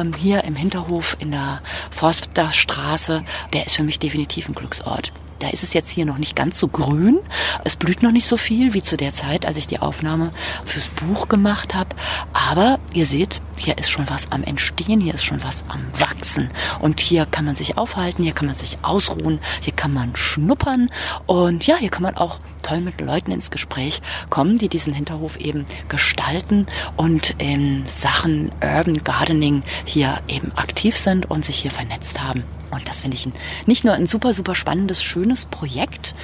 Ähm, 0.06 0.14
hier 0.14 0.44
im 0.44 0.54
Hinterhof 0.54 1.16
in 1.20 1.30
der 1.30 1.60
Forsterstraße, 1.90 3.24
der 3.52 3.66
ist 3.66 3.76
für 3.76 3.84
mich 3.84 3.98
definitiv 3.98 4.48
ein 4.48 4.54
Glücksort. 4.54 5.12
Da 5.38 5.50
ist 5.50 5.62
es 5.62 5.74
jetzt 5.74 5.90
hier 5.90 6.06
noch 6.06 6.16
nicht 6.16 6.34
ganz 6.34 6.58
so 6.58 6.66
grün. 6.66 7.18
Es 7.62 7.76
blüht 7.76 8.02
noch 8.02 8.10
nicht 8.10 8.26
so 8.26 8.38
viel 8.38 8.72
wie 8.72 8.80
zu 8.80 8.96
der 8.96 9.12
Zeit, 9.12 9.44
als 9.44 9.58
ich 9.58 9.66
die 9.66 9.80
Aufnahme 9.80 10.32
fürs 10.64 10.88
Buch 10.88 11.28
gemacht 11.28 11.74
habe. 11.74 11.94
Aber 12.32 12.78
ihr 12.94 13.04
seht, 13.04 13.42
hier 13.56 13.76
ist 13.76 13.90
schon 13.90 14.08
was 14.08 14.32
am 14.32 14.42
Entstehen, 14.42 14.98
hier 14.98 15.12
ist 15.12 15.24
schon 15.24 15.44
was 15.44 15.64
am 15.68 15.82
Wachsen. 16.00 16.48
Und 16.80 17.00
hier 17.00 17.26
kann 17.26 17.44
man 17.44 17.54
sich 17.54 17.76
aufhalten, 17.76 18.22
hier 18.22 18.32
kann 18.32 18.46
man 18.46 18.54
sich 18.54 18.78
ausruhen, 18.80 19.38
hier 19.60 19.74
kann 19.74 19.92
man 19.92 20.16
schnuppern. 20.16 20.90
Und 21.26 21.66
ja, 21.66 21.76
hier 21.76 21.90
kann 21.90 22.02
man 22.02 22.16
auch 22.16 22.40
toll 22.66 22.80
mit 22.80 23.00
Leuten 23.00 23.30
ins 23.30 23.50
Gespräch 23.50 24.02
kommen, 24.28 24.58
die 24.58 24.68
diesen 24.68 24.92
Hinterhof 24.92 25.36
eben 25.36 25.66
gestalten 25.88 26.66
und 26.96 27.34
in 27.38 27.86
Sachen 27.86 28.50
Urban 28.60 29.04
Gardening 29.04 29.62
hier 29.84 30.20
eben 30.26 30.50
aktiv 30.56 30.96
sind 30.96 31.30
und 31.30 31.44
sich 31.44 31.56
hier 31.56 31.70
vernetzt 31.70 32.20
haben. 32.22 32.42
Und 32.70 32.88
das 32.88 33.00
finde 33.00 33.16
ich 33.16 33.28
nicht 33.66 33.84
nur 33.84 33.94
ein 33.94 34.06
super, 34.06 34.34
super 34.34 34.54
spannendes, 34.56 35.02
schönes 35.02 35.46
Projekt, 35.46 36.14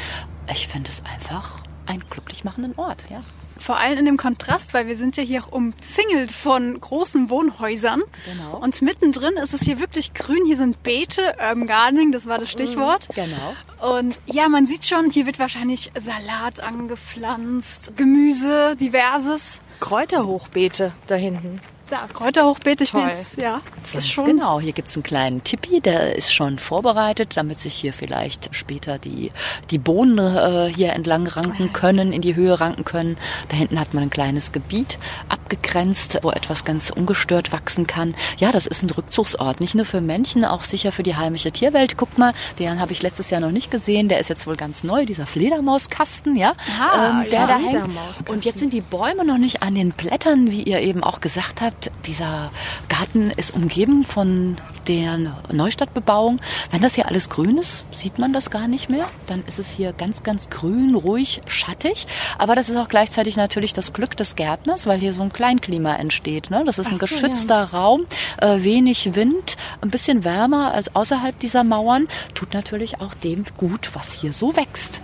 ich 0.52 0.66
finde 0.66 0.90
es 0.90 1.02
einfach 1.04 1.60
einen 1.86 2.02
glücklich 2.10 2.42
machenden 2.42 2.74
Ort. 2.76 3.04
Ja. 3.08 3.22
Vor 3.62 3.78
allem 3.78 3.98
in 3.98 4.04
dem 4.06 4.16
Kontrast, 4.16 4.74
weil 4.74 4.88
wir 4.88 4.96
sind 4.96 5.16
ja 5.16 5.22
hier 5.22 5.44
auch 5.44 5.52
umzingelt 5.52 6.32
von 6.32 6.80
großen 6.80 7.30
Wohnhäusern. 7.30 8.02
Genau. 8.26 8.58
Und 8.58 8.82
mittendrin 8.82 9.34
ist 9.34 9.54
es 9.54 9.62
hier 9.62 9.78
wirklich 9.78 10.14
grün. 10.14 10.44
Hier 10.44 10.56
sind 10.56 10.82
Beete, 10.82 11.36
Urban 11.38 11.68
Gardening, 11.68 12.10
das 12.10 12.26
war 12.26 12.38
das 12.38 12.50
Stichwort. 12.50 13.08
Genau. 13.14 13.54
Und 13.96 14.20
ja, 14.26 14.48
man 14.48 14.66
sieht 14.66 14.84
schon, 14.84 15.10
hier 15.10 15.26
wird 15.26 15.38
wahrscheinlich 15.38 15.92
Salat 15.96 16.58
angepflanzt, 16.58 17.96
Gemüse, 17.96 18.74
diverses. 18.74 19.62
Kräuterhochbeete 19.78 20.92
da 21.06 21.14
hinten. 21.14 21.60
Da, 21.92 22.08
Kräuterhochbeete, 22.10 22.84
ich 22.84 22.90
Toll. 22.92 23.12
ja, 23.36 23.60
das 23.82 23.96
ist 23.96 24.10
schon 24.10 24.24
Genau, 24.24 24.58
hier 24.60 24.72
gibt's 24.72 24.96
einen 24.96 25.02
kleinen 25.02 25.44
Tipi, 25.44 25.82
der 25.82 26.16
ist 26.16 26.32
schon 26.32 26.58
vorbereitet, 26.58 27.36
damit 27.36 27.60
sich 27.60 27.74
hier 27.74 27.92
vielleicht 27.92 28.48
später 28.54 28.98
die, 28.98 29.30
die 29.70 29.76
Bohnen 29.76 30.16
äh, 30.16 30.72
hier 30.74 30.94
entlang 30.94 31.26
ranken 31.26 31.74
können, 31.74 32.14
in 32.14 32.22
die 32.22 32.34
Höhe 32.34 32.58
ranken 32.58 32.86
können. 32.86 33.18
Da 33.50 33.58
hinten 33.58 33.78
hat 33.78 33.92
man 33.92 34.04
ein 34.04 34.08
kleines 34.08 34.52
Gebiet 34.52 34.98
abgegrenzt, 35.28 36.20
wo 36.22 36.30
etwas 36.30 36.64
ganz 36.64 36.88
ungestört 36.88 37.52
wachsen 37.52 37.86
kann. 37.86 38.14
Ja, 38.38 38.52
das 38.52 38.66
ist 38.66 38.82
ein 38.82 38.88
Rückzugsort, 38.88 39.60
nicht 39.60 39.74
nur 39.74 39.84
für 39.84 40.00
Menschen, 40.00 40.46
auch 40.46 40.62
sicher 40.62 40.92
für 40.92 41.02
die 41.02 41.16
heimische 41.16 41.52
Tierwelt. 41.52 41.98
Guckt 41.98 42.16
mal, 42.16 42.32
den 42.58 42.80
habe 42.80 42.92
ich 42.92 43.02
letztes 43.02 43.28
Jahr 43.28 43.42
noch 43.42 43.50
nicht 43.50 43.70
gesehen, 43.70 44.08
der 44.08 44.18
ist 44.18 44.30
jetzt 44.30 44.46
wohl 44.46 44.56
ganz 44.56 44.82
neu, 44.82 45.04
dieser 45.04 45.26
Fledermauskasten, 45.26 46.36
ja, 46.36 46.54
Ah, 46.80 47.10
ähm, 47.20 47.30
der 47.30 47.40
ja. 47.40 47.46
da 47.46 47.58
hängt. 47.58 48.30
Und 48.30 48.46
jetzt 48.46 48.60
sind 48.60 48.72
die 48.72 48.80
Bäume 48.80 49.26
noch 49.26 49.36
nicht 49.36 49.62
an 49.62 49.74
den 49.74 49.90
Blättern, 49.90 50.50
wie 50.50 50.62
ihr 50.62 50.80
eben 50.80 51.04
auch 51.04 51.20
gesagt 51.20 51.60
habt. 51.60 51.81
Dieser 52.06 52.50
Garten 52.88 53.30
ist 53.30 53.54
umgeben 53.54 54.04
von 54.04 54.56
der 54.86 55.18
Neustadtbebauung. 55.52 56.40
Wenn 56.70 56.82
das 56.82 56.94
hier 56.94 57.08
alles 57.08 57.28
grün 57.28 57.58
ist, 57.58 57.84
sieht 57.90 58.18
man 58.18 58.32
das 58.32 58.50
gar 58.50 58.68
nicht 58.68 58.90
mehr. 58.90 59.08
Dann 59.26 59.44
ist 59.46 59.58
es 59.58 59.70
hier 59.70 59.92
ganz, 59.92 60.22
ganz 60.22 60.50
grün, 60.50 60.94
ruhig, 60.94 61.40
schattig. 61.46 62.06
Aber 62.38 62.54
das 62.54 62.68
ist 62.68 62.76
auch 62.76 62.88
gleichzeitig 62.88 63.36
natürlich 63.36 63.72
das 63.72 63.92
Glück 63.92 64.16
des 64.16 64.36
Gärtners, 64.36 64.86
weil 64.86 65.00
hier 65.00 65.12
so 65.12 65.22
ein 65.22 65.32
Kleinklima 65.32 65.96
entsteht. 65.96 66.50
Ne? 66.50 66.62
Das 66.66 66.78
ist 66.78 66.88
ein 66.88 66.94
so, 66.94 66.98
geschützter 66.98 67.64
Raum, 67.64 68.06
äh, 68.40 68.62
wenig 68.62 69.14
Wind, 69.14 69.56
ein 69.80 69.90
bisschen 69.90 70.24
wärmer 70.24 70.72
als 70.72 70.94
außerhalb 70.94 71.38
dieser 71.38 71.64
Mauern. 71.64 72.08
Tut 72.34 72.54
natürlich 72.54 73.00
auch 73.00 73.14
dem 73.14 73.44
gut, 73.56 73.90
was 73.94 74.12
hier 74.12 74.32
so 74.32 74.56
wächst. 74.56 75.00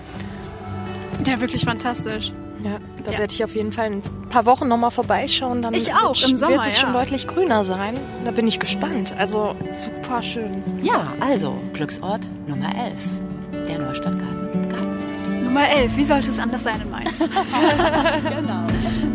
ja 1.26 1.40
wirklich 1.40 1.64
fantastisch. 1.64 2.32
Ja, 2.64 2.78
da 3.08 3.14
Ja. 3.14 3.18
werde 3.20 3.32
ich 3.32 3.42
auf 3.42 3.54
jeden 3.54 3.72
Fall 3.72 3.86
in 3.88 3.92
ein 3.94 4.28
paar 4.28 4.46
Wochen 4.46 4.68
nochmal 4.68 4.90
vorbeischauen. 4.90 5.62
Dann 5.62 5.74
Ich 5.74 5.92
auch, 5.94 6.14
wird, 6.20 6.28
im 6.30 6.36
Sommer, 6.36 6.56
wird 6.56 6.66
es 6.68 6.76
ja. 6.76 6.82
schon 6.82 6.92
deutlich 6.92 7.26
grüner 7.26 7.64
sein. 7.64 7.94
Da 8.24 8.30
bin 8.30 8.46
ich 8.46 8.60
gespannt. 8.60 9.14
Also 9.18 9.54
super 9.72 10.22
schön. 10.22 10.62
Ja, 10.82 11.12
also 11.20 11.56
Glücksort 11.72 12.20
Nummer 12.46 12.66
11, 12.68 13.68
der 13.68 13.78
Neustadtgarten. 13.78 14.68
Gartenfeld. 14.68 15.44
Nummer 15.44 15.68
11, 15.68 15.96
wie 15.96 16.04
sollte 16.04 16.28
es 16.30 16.38
anders 16.38 16.62
sein 16.64 16.80
in 16.82 16.90
Mainz? 16.90 17.10
genau. 17.18 18.66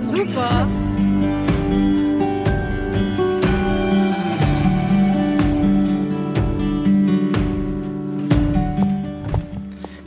Super. 0.01 0.67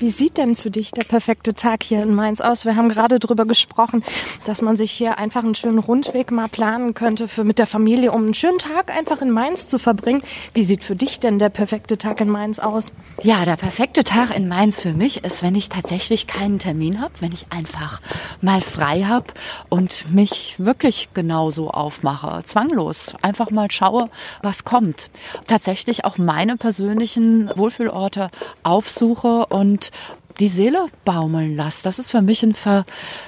Wie 0.06 0.12
sieht 0.12 0.36
denn 0.36 0.54
für 0.54 0.70
dich 0.70 0.92
der 0.92 1.02
perfekte 1.02 1.52
Tag 1.52 1.82
hier 1.82 2.00
in 2.00 2.14
Mainz 2.14 2.40
aus? 2.40 2.64
Wir 2.64 2.76
haben 2.76 2.88
gerade 2.88 3.18
darüber 3.18 3.44
gesprochen, 3.44 4.04
dass 4.44 4.62
man 4.62 4.76
sich 4.76 4.92
hier 4.92 5.18
einfach 5.18 5.42
einen 5.42 5.56
schönen 5.56 5.80
Rundweg 5.80 6.30
mal 6.30 6.46
planen 6.46 6.94
könnte 6.94 7.26
für 7.26 7.42
mit 7.42 7.58
der 7.58 7.66
Familie, 7.66 8.12
um 8.12 8.22
einen 8.22 8.34
schönen 8.34 8.58
Tag 8.58 8.96
einfach 8.96 9.20
in 9.20 9.32
Mainz 9.32 9.66
zu 9.66 9.80
verbringen. 9.80 10.22
Wie 10.54 10.62
sieht 10.62 10.84
für 10.84 10.94
dich 10.94 11.18
denn 11.18 11.40
der 11.40 11.48
perfekte 11.48 11.98
Tag 11.98 12.20
in 12.20 12.28
Mainz 12.28 12.60
aus? 12.60 12.92
Ja, 13.24 13.44
der 13.44 13.56
perfekte 13.56 14.04
Tag 14.04 14.30
in 14.36 14.46
Mainz 14.46 14.80
für 14.80 14.92
mich 14.92 15.24
ist, 15.24 15.42
wenn 15.42 15.56
ich 15.56 15.70
tatsächlich 15.70 16.28
keinen 16.28 16.60
Termin 16.60 17.00
habe, 17.00 17.14
wenn 17.18 17.32
ich 17.32 17.46
einfach 17.50 18.00
mal 18.40 18.60
frei 18.60 19.06
habe 19.08 19.26
und 19.70 20.14
mich 20.14 20.54
wirklich 20.58 21.08
genauso 21.14 21.72
aufmache, 21.72 22.44
zwanglos, 22.44 23.14
einfach 23.22 23.50
mal 23.50 23.72
schaue, 23.72 24.08
was 24.40 24.62
kommt. 24.62 25.10
Tatsächlich 25.48 26.04
auch 26.04 26.16
meine 26.16 26.56
persönlichen 26.56 27.50
Wohlfühlorte 27.56 28.30
aufsuche 28.62 29.46
und 29.46 29.90
die 30.38 30.48
Seele 30.48 30.86
baumeln 31.04 31.56
lasse. 31.56 31.82
Das 31.82 31.98
ist 31.98 32.10
für 32.10 32.22
mich 32.22 32.42
ein, 32.42 32.54
Ver, 32.54 32.84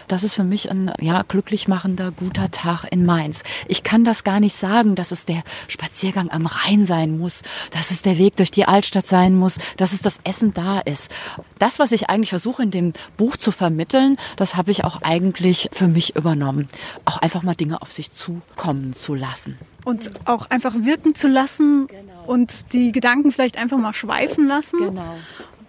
das 0.09 0.23
ist 0.23 0.35
für 0.35 0.45
mich 0.45 0.71
ein 0.71 0.93
ja, 1.01 1.23
glücklich 1.27 1.69
machender, 1.69 2.13
guter 2.13 2.51
Tag 2.51 2.85
in 2.91 3.05
Mainz. 3.05 3.43
Ich 3.67 3.83
kann 3.83 4.05
das 4.05 4.25
gar 4.25 4.41
nicht 4.41 4.55
sagen, 4.55 4.95
dass 4.95 5.13
es 5.13 5.25
der 5.25 5.43
Spaziergang 5.69 6.31
am 6.31 6.47
Rhein 6.47 6.87
sein 6.87 7.19
muss, 7.19 7.43
dass 7.71 7.91
es 7.91 8.03
der 8.03 8.19
Weg 8.19 8.37
durch 8.37 8.51
die 8.51 8.67
Altstadt 8.67 9.07
sein 9.07 9.35
muss, 9.35 9.59
dass 9.77 9.93
es 9.93 10.03
das 10.03 10.19
Essen 10.25 10.55
da 10.55 10.81
ist. 10.81 11.11
Das, 11.59 11.79
was 11.79 11.93
ich 11.93 12.11
eigentlich 12.11 12.31
versuche 12.31 12.63
in 12.63 12.71
dem 12.71 12.93
Buch 13.17 13.37
zu 13.37 13.53
vermitteln, 13.53 14.17
das 14.37 14.57
habe 14.57 14.71
ich 14.71 14.85
auch 14.85 15.03
eigentlich 15.03 15.69
für 15.73 15.89
mich 15.89 16.17
übernommen. 16.17 16.69
Auch 17.05 17.19
einfach 17.19 17.43
mal 17.43 17.55
Dinge 17.55 17.81
auf 17.83 17.93
sich 17.93 18.13
zukommen 18.13 18.93
zu 18.93 19.15
lassen. 19.15 19.57
Und 19.85 20.11
auch 20.27 20.51
einfach 20.51 20.75
wirken 20.77 21.15
zu 21.15 21.29
lassen 21.29 21.89
und 22.27 22.75
die 22.75 22.93
Gedanken 22.93 23.33
vielleicht 23.33 23.57
einfach 23.57 23.79
mal 23.79 23.95
schweifen 23.95 24.47
lassen. 24.47 24.79
Genau. 24.79 25.15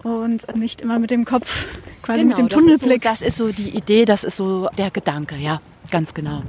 Und 0.03 0.55
nicht 0.55 0.81
immer 0.81 0.97
mit 0.99 1.11
dem 1.11 1.25
Kopf, 1.25 1.67
quasi 2.01 2.25
mit 2.25 2.37
dem 2.37 2.47
das 2.47 2.59
ist, 2.59 2.65
so, 2.65 2.71
Tunnelblick. 2.77 3.01
das 3.01 3.21
ist 3.21 3.37
so 3.37 3.51
die 3.51 3.69
Idee, 3.69 4.05
das 4.05 4.23
ist 4.23 4.37
so 4.37 4.69
der 4.77 4.91
Gedanke, 4.91 5.35
ja, 5.35 5.59
ganz 5.91 6.13
genau. 6.13 6.43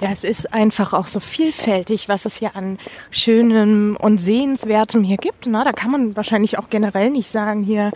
Ja, 0.00 0.10
es 0.10 0.24
ist 0.24 0.52
einfach 0.52 0.94
auch 0.94 1.06
so 1.06 1.20
vielfältig, 1.20 2.08
was 2.08 2.24
es 2.24 2.36
hier 2.36 2.56
an 2.56 2.78
Schönem 3.12 3.96
und 3.96 4.18
Sehenswertem 4.18 5.04
hier 5.04 5.16
gibt. 5.16 5.46
Na, 5.46 5.62
da 5.62 5.70
kann 5.72 5.92
man 5.92 6.16
wahrscheinlich 6.16 6.58
auch 6.58 6.70
generell 6.70 7.10
nicht 7.10 7.30
sagen, 7.30 7.62
hier 7.62 7.92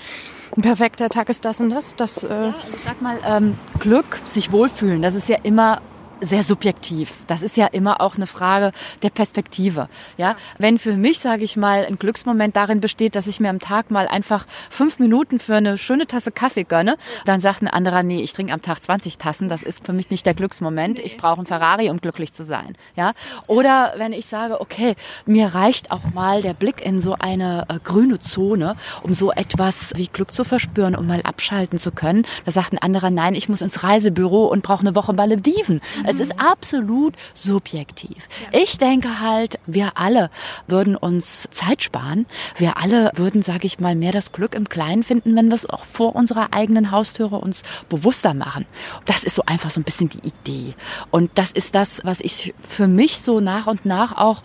ein 0.56 0.62
perfekter 0.62 1.08
Tag 1.08 1.28
ist 1.30 1.44
das 1.44 1.58
und 1.58 1.70
das. 1.70 1.96
das 1.96 2.22
äh, 2.22 2.52
Ich 2.72 2.82
sag 2.84 3.02
mal, 3.02 3.18
ähm, 3.26 3.58
Glück, 3.80 4.20
sich 4.22 4.52
wohlfühlen, 4.52 5.02
das 5.02 5.16
ist 5.16 5.28
ja 5.28 5.36
immer 5.42 5.80
sehr 6.20 6.42
subjektiv. 6.42 7.12
Das 7.26 7.42
ist 7.42 7.56
ja 7.56 7.66
immer 7.66 8.00
auch 8.00 8.16
eine 8.16 8.26
Frage 8.26 8.72
der 9.02 9.10
Perspektive. 9.10 9.88
Ja, 10.16 10.36
wenn 10.58 10.78
für 10.78 10.96
mich, 10.96 11.18
sage 11.18 11.44
ich 11.44 11.56
mal, 11.56 11.84
ein 11.84 11.98
Glücksmoment 11.98 12.56
darin 12.56 12.80
besteht, 12.80 13.14
dass 13.16 13.26
ich 13.26 13.40
mir 13.40 13.50
am 13.50 13.58
Tag 13.58 13.90
mal 13.90 14.08
einfach 14.08 14.46
fünf 14.70 14.98
Minuten 14.98 15.38
für 15.38 15.56
eine 15.56 15.78
schöne 15.78 16.06
Tasse 16.06 16.32
Kaffee 16.32 16.64
gönne, 16.64 16.96
dann 17.24 17.40
sagt 17.40 17.62
ein 17.62 17.68
anderer, 17.68 18.02
nee, 18.02 18.22
ich 18.22 18.32
trinke 18.32 18.52
am 18.52 18.62
Tag 18.62 18.82
20 18.82 19.18
Tassen. 19.18 19.48
Das 19.48 19.62
ist 19.62 19.84
für 19.84 19.92
mich 19.92 20.10
nicht 20.10 20.26
der 20.26 20.34
Glücksmoment. 20.34 20.98
Ich 20.98 21.16
brauche 21.16 21.38
einen 21.38 21.46
Ferrari, 21.46 21.90
um 21.90 21.98
glücklich 22.00 22.32
zu 22.32 22.44
sein. 22.44 22.76
Ja, 22.94 23.12
oder 23.46 23.94
wenn 23.96 24.12
ich 24.12 24.26
sage, 24.26 24.60
okay, 24.60 24.94
mir 25.26 25.54
reicht 25.54 25.90
auch 25.90 26.12
mal 26.14 26.42
der 26.42 26.54
Blick 26.54 26.84
in 26.84 27.00
so 27.00 27.16
eine 27.18 27.66
äh, 27.68 27.78
grüne 27.82 28.18
Zone, 28.18 28.76
um 29.02 29.14
so 29.14 29.32
etwas 29.32 29.92
wie 29.96 30.06
Glück 30.06 30.32
zu 30.32 30.44
verspüren, 30.44 30.96
um 30.96 31.06
mal 31.06 31.20
abschalten 31.22 31.78
zu 31.78 31.92
können. 31.92 32.26
Da 32.44 32.52
sagt 32.52 32.72
ein 32.72 32.78
anderer, 32.78 33.10
nein, 33.10 33.34
ich 33.34 33.48
muss 33.48 33.60
ins 33.60 33.82
Reisebüro 33.82 34.46
und 34.46 34.62
brauche 34.62 34.80
eine 34.80 34.94
Woche 34.94 35.12
Malediven. 35.12 35.80
Es 36.06 36.20
ist 36.20 36.40
absolut 36.40 37.14
subjektiv. 37.34 38.28
Ich 38.52 38.78
denke 38.78 39.20
halt, 39.20 39.58
wir 39.66 39.92
alle 39.96 40.30
würden 40.66 40.96
uns 40.96 41.48
Zeit 41.50 41.82
sparen. 41.82 42.26
Wir 42.56 42.78
alle 42.78 43.10
würden, 43.14 43.42
sage 43.42 43.66
ich 43.66 43.80
mal, 43.80 43.94
mehr 43.94 44.12
das 44.12 44.32
Glück 44.32 44.54
im 44.54 44.68
Kleinen 44.68 45.02
finden, 45.02 45.36
wenn 45.36 45.48
wir 45.48 45.54
es 45.54 45.68
auch 45.68 45.84
vor 45.84 46.14
unserer 46.14 46.52
eigenen 46.52 46.90
Haustüre 46.90 47.36
uns 47.36 47.62
bewusster 47.88 48.34
machen. 48.34 48.66
Das 49.04 49.24
ist 49.24 49.34
so 49.34 49.42
einfach 49.46 49.70
so 49.70 49.80
ein 49.80 49.84
bisschen 49.84 50.08
die 50.08 50.26
Idee. 50.26 50.74
Und 51.10 51.30
das 51.34 51.52
ist 51.52 51.74
das, 51.74 52.00
was 52.04 52.20
ich 52.20 52.54
für 52.60 52.86
mich 52.86 53.18
so 53.18 53.40
nach 53.40 53.66
und 53.66 53.84
nach 53.84 54.16
auch 54.16 54.42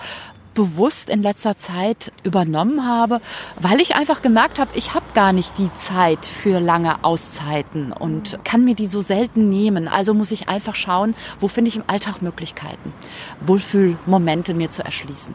bewusst 0.53 1.10
in 1.10 1.24
letzter 1.24 1.58
Zeit 1.58 2.12
übernommen 2.24 2.86
habe, 2.86 3.22
weil 3.60 3.79
ich 3.79 3.96
einfach 3.96 4.22
gemerkt 4.22 4.60
habe, 4.60 4.72
ich 4.75 4.93
habe 4.93 5.05
gar 5.13 5.34
nicht 5.34 5.58
die 5.58 5.74
Zeit 5.74 6.25
für 6.25 6.60
lange 6.60 7.03
Auszeiten 7.03 7.91
und 7.91 8.39
kann 8.43 8.63
mir 8.63 8.75
die 8.75 8.88
so 8.88 9.01
selten 9.01 9.50
nehmen. 9.50 9.88
Also 9.88 10.13
muss 10.13 10.31
ich 10.31 10.50
einfach 10.50 10.75
schauen, 10.75 11.15
wo 11.39 11.48
finde 11.48 11.70
ich 11.70 11.77
im 11.77 11.84
Alltag 11.88 12.22
Möglichkeiten, 12.22 12.93
Wohlfühlmomente 13.46 14.53
mir 14.53 14.70
zu 14.70 14.84
erschließen. 14.84 15.34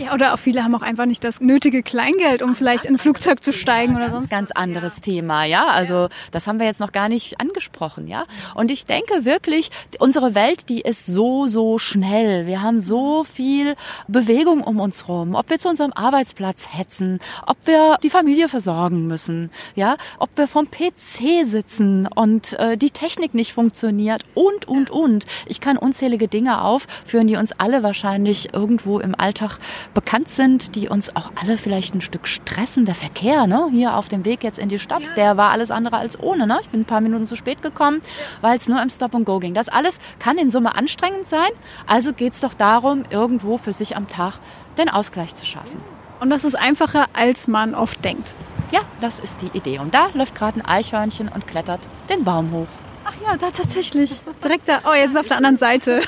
Ja, 0.00 0.14
oder 0.14 0.32
auch 0.32 0.38
viele 0.38 0.64
haben 0.64 0.74
auch 0.74 0.80
einfach 0.80 1.04
nicht 1.04 1.22
das 1.24 1.42
nötige 1.42 1.82
Kleingeld, 1.82 2.40
um 2.40 2.56
vielleicht 2.56 2.86
in 2.86 2.94
ein 2.94 2.98
Flugzeug 2.98 3.44
zu 3.44 3.52
steigen 3.52 3.96
oder 3.96 4.10
sonst. 4.10 4.30
Ganz 4.30 4.50
anderes 4.50 5.02
Thema, 5.02 5.44
ja. 5.44 5.66
Also 5.66 6.08
das 6.30 6.46
haben 6.46 6.58
wir 6.58 6.64
jetzt 6.64 6.80
noch 6.80 6.92
gar 6.92 7.10
nicht 7.10 7.38
angesprochen, 7.38 8.08
ja. 8.08 8.24
Und 8.54 8.70
ich 8.70 8.86
denke 8.86 9.26
wirklich, 9.26 9.70
unsere 9.98 10.34
Welt, 10.34 10.70
die 10.70 10.80
ist 10.80 11.04
so, 11.04 11.46
so 11.46 11.78
schnell. 11.78 12.46
Wir 12.46 12.62
haben 12.62 12.80
so 12.80 13.24
viel 13.24 13.74
Bewegung 14.08 14.62
um 14.62 14.80
uns 14.80 15.06
rum. 15.06 15.34
Ob 15.34 15.50
wir 15.50 15.58
zu 15.58 15.68
unserem 15.68 15.92
Arbeitsplatz 15.92 16.68
hetzen, 16.72 17.20
ob 17.46 17.58
wir 17.66 17.98
die 18.02 18.10
Familie 18.10 18.48
versorgen 18.48 19.06
müssen, 19.06 19.50
ja, 19.74 19.98
ob 20.18 20.30
wir 20.38 20.48
vom 20.48 20.70
PC 20.70 21.44
sitzen 21.44 22.06
und 22.06 22.54
äh, 22.54 22.78
die 22.78 22.90
Technik 22.90 23.34
nicht 23.34 23.52
funktioniert 23.52 24.22
und, 24.32 24.66
und, 24.66 24.88
und. 24.88 25.26
Ich 25.44 25.60
kann 25.60 25.76
unzählige 25.76 26.26
Dinge 26.26 26.62
aufführen, 26.62 27.26
die 27.26 27.36
uns 27.36 27.52
alle 27.52 27.82
wahrscheinlich 27.82 28.54
irgendwo 28.54 28.98
im 28.98 29.14
Alltag 29.14 29.58
bekannt 29.94 30.28
sind, 30.28 30.74
die 30.74 30.88
uns 30.88 31.14
auch 31.16 31.32
alle 31.40 31.58
vielleicht 31.58 31.94
ein 31.94 32.00
Stück 32.00 32.28
stressen. 32.28 32.84
Der 32.84 32.94
Verkehr, 32.94 33.46
ne, 33.46 33.68
hier 33.70 33.96
auf 33.96 34.08
dem 34.08 34.24
Weg 34.24 34.44
jetzt 34.44 34.58
in 34.58 34.68
die 34.68 34.78
Stadt, 34.78 35.02
der 35.16 35.36
war 35.36 35.50
alles 35.50 35.70
andere 35.70 35.96
als 35.96 36.18
ohne, 36.20 36.46
ne. 36.46 36.58
Ich 36.62 36.68
bin 36.68 36.82
ein 36.82 36.86
paar 36.86 37.00
Minuten 37.00 37.26
zu 37.26 37.36
spät 37.36 37.62
gekommen, 37.62 38.00
weil 38.40 38.56
es 38.56 38.68
nur 38.68 38.80
im 38.82 38.90
Stop 38.90 39.14
and 39.14 39.26
Go 39.26 39.38
ging. 39.38 39.54
Das 39.54 39.68
alles 39.68 39.98
kann 40.18 40.38
in 40.38 40.50
Summe 40.50 40.74
anstrengend 40.74 41.26
sein. 41.26 41.50
Also 41.86 42.12
geht 42.12 42.34
es 42.34 42.40
doch 42.40 42.54
darum, 42.54 43.04
irgendwo 43.10 43.58
für 43.58 43.72
sich 43.72 43.96
am 43.96 44.08
Tag 44.08 44.34
den 44.78 44.88
Ausgleich 44.88 45.34
zu 45.34 45.46
schaffen. 45.46 45.80
Und 46.20 46.30
das 46.30 46.44
ist 46.44 46.54
einfacher, 46.54 47.06
als 47.14 47.48
man 47.48 47.74
oft 47.74 48.04
denkt. 48.04 48.34
Ja, 48.72 48.80
das 49.00 49.18
ist 49.18 49.40
die 49.42 49.56
Idee. 49.56 49.78
Und 49.78 49.94
da 49.94 50.08
läuft 50.14 50.34
gerade 50.34 50.60
ein 50.60 50.66
Eichhörnchen 50.66 51.28
und 51.28 51.46
klettert 51.46 51.80
den 52.10 52.24
Baum 52.24 52.52
hoch. 52.52 52.66
Ach 53.04 53.14
ja, 53.26 53.36
da 53.36 53.50
tatsächlich. 53.50 54.20
Direkt 54.44 54.68
da. 54.68 54.80
Oh, 54.84 54.92
jetzt 54.92 55.06
ist 55.06 55.14
es 55.14 55.20
auf 55.20 55.28
der 55.28 55.38
anderen 55.38 55.56
Seite. 55.56 56.02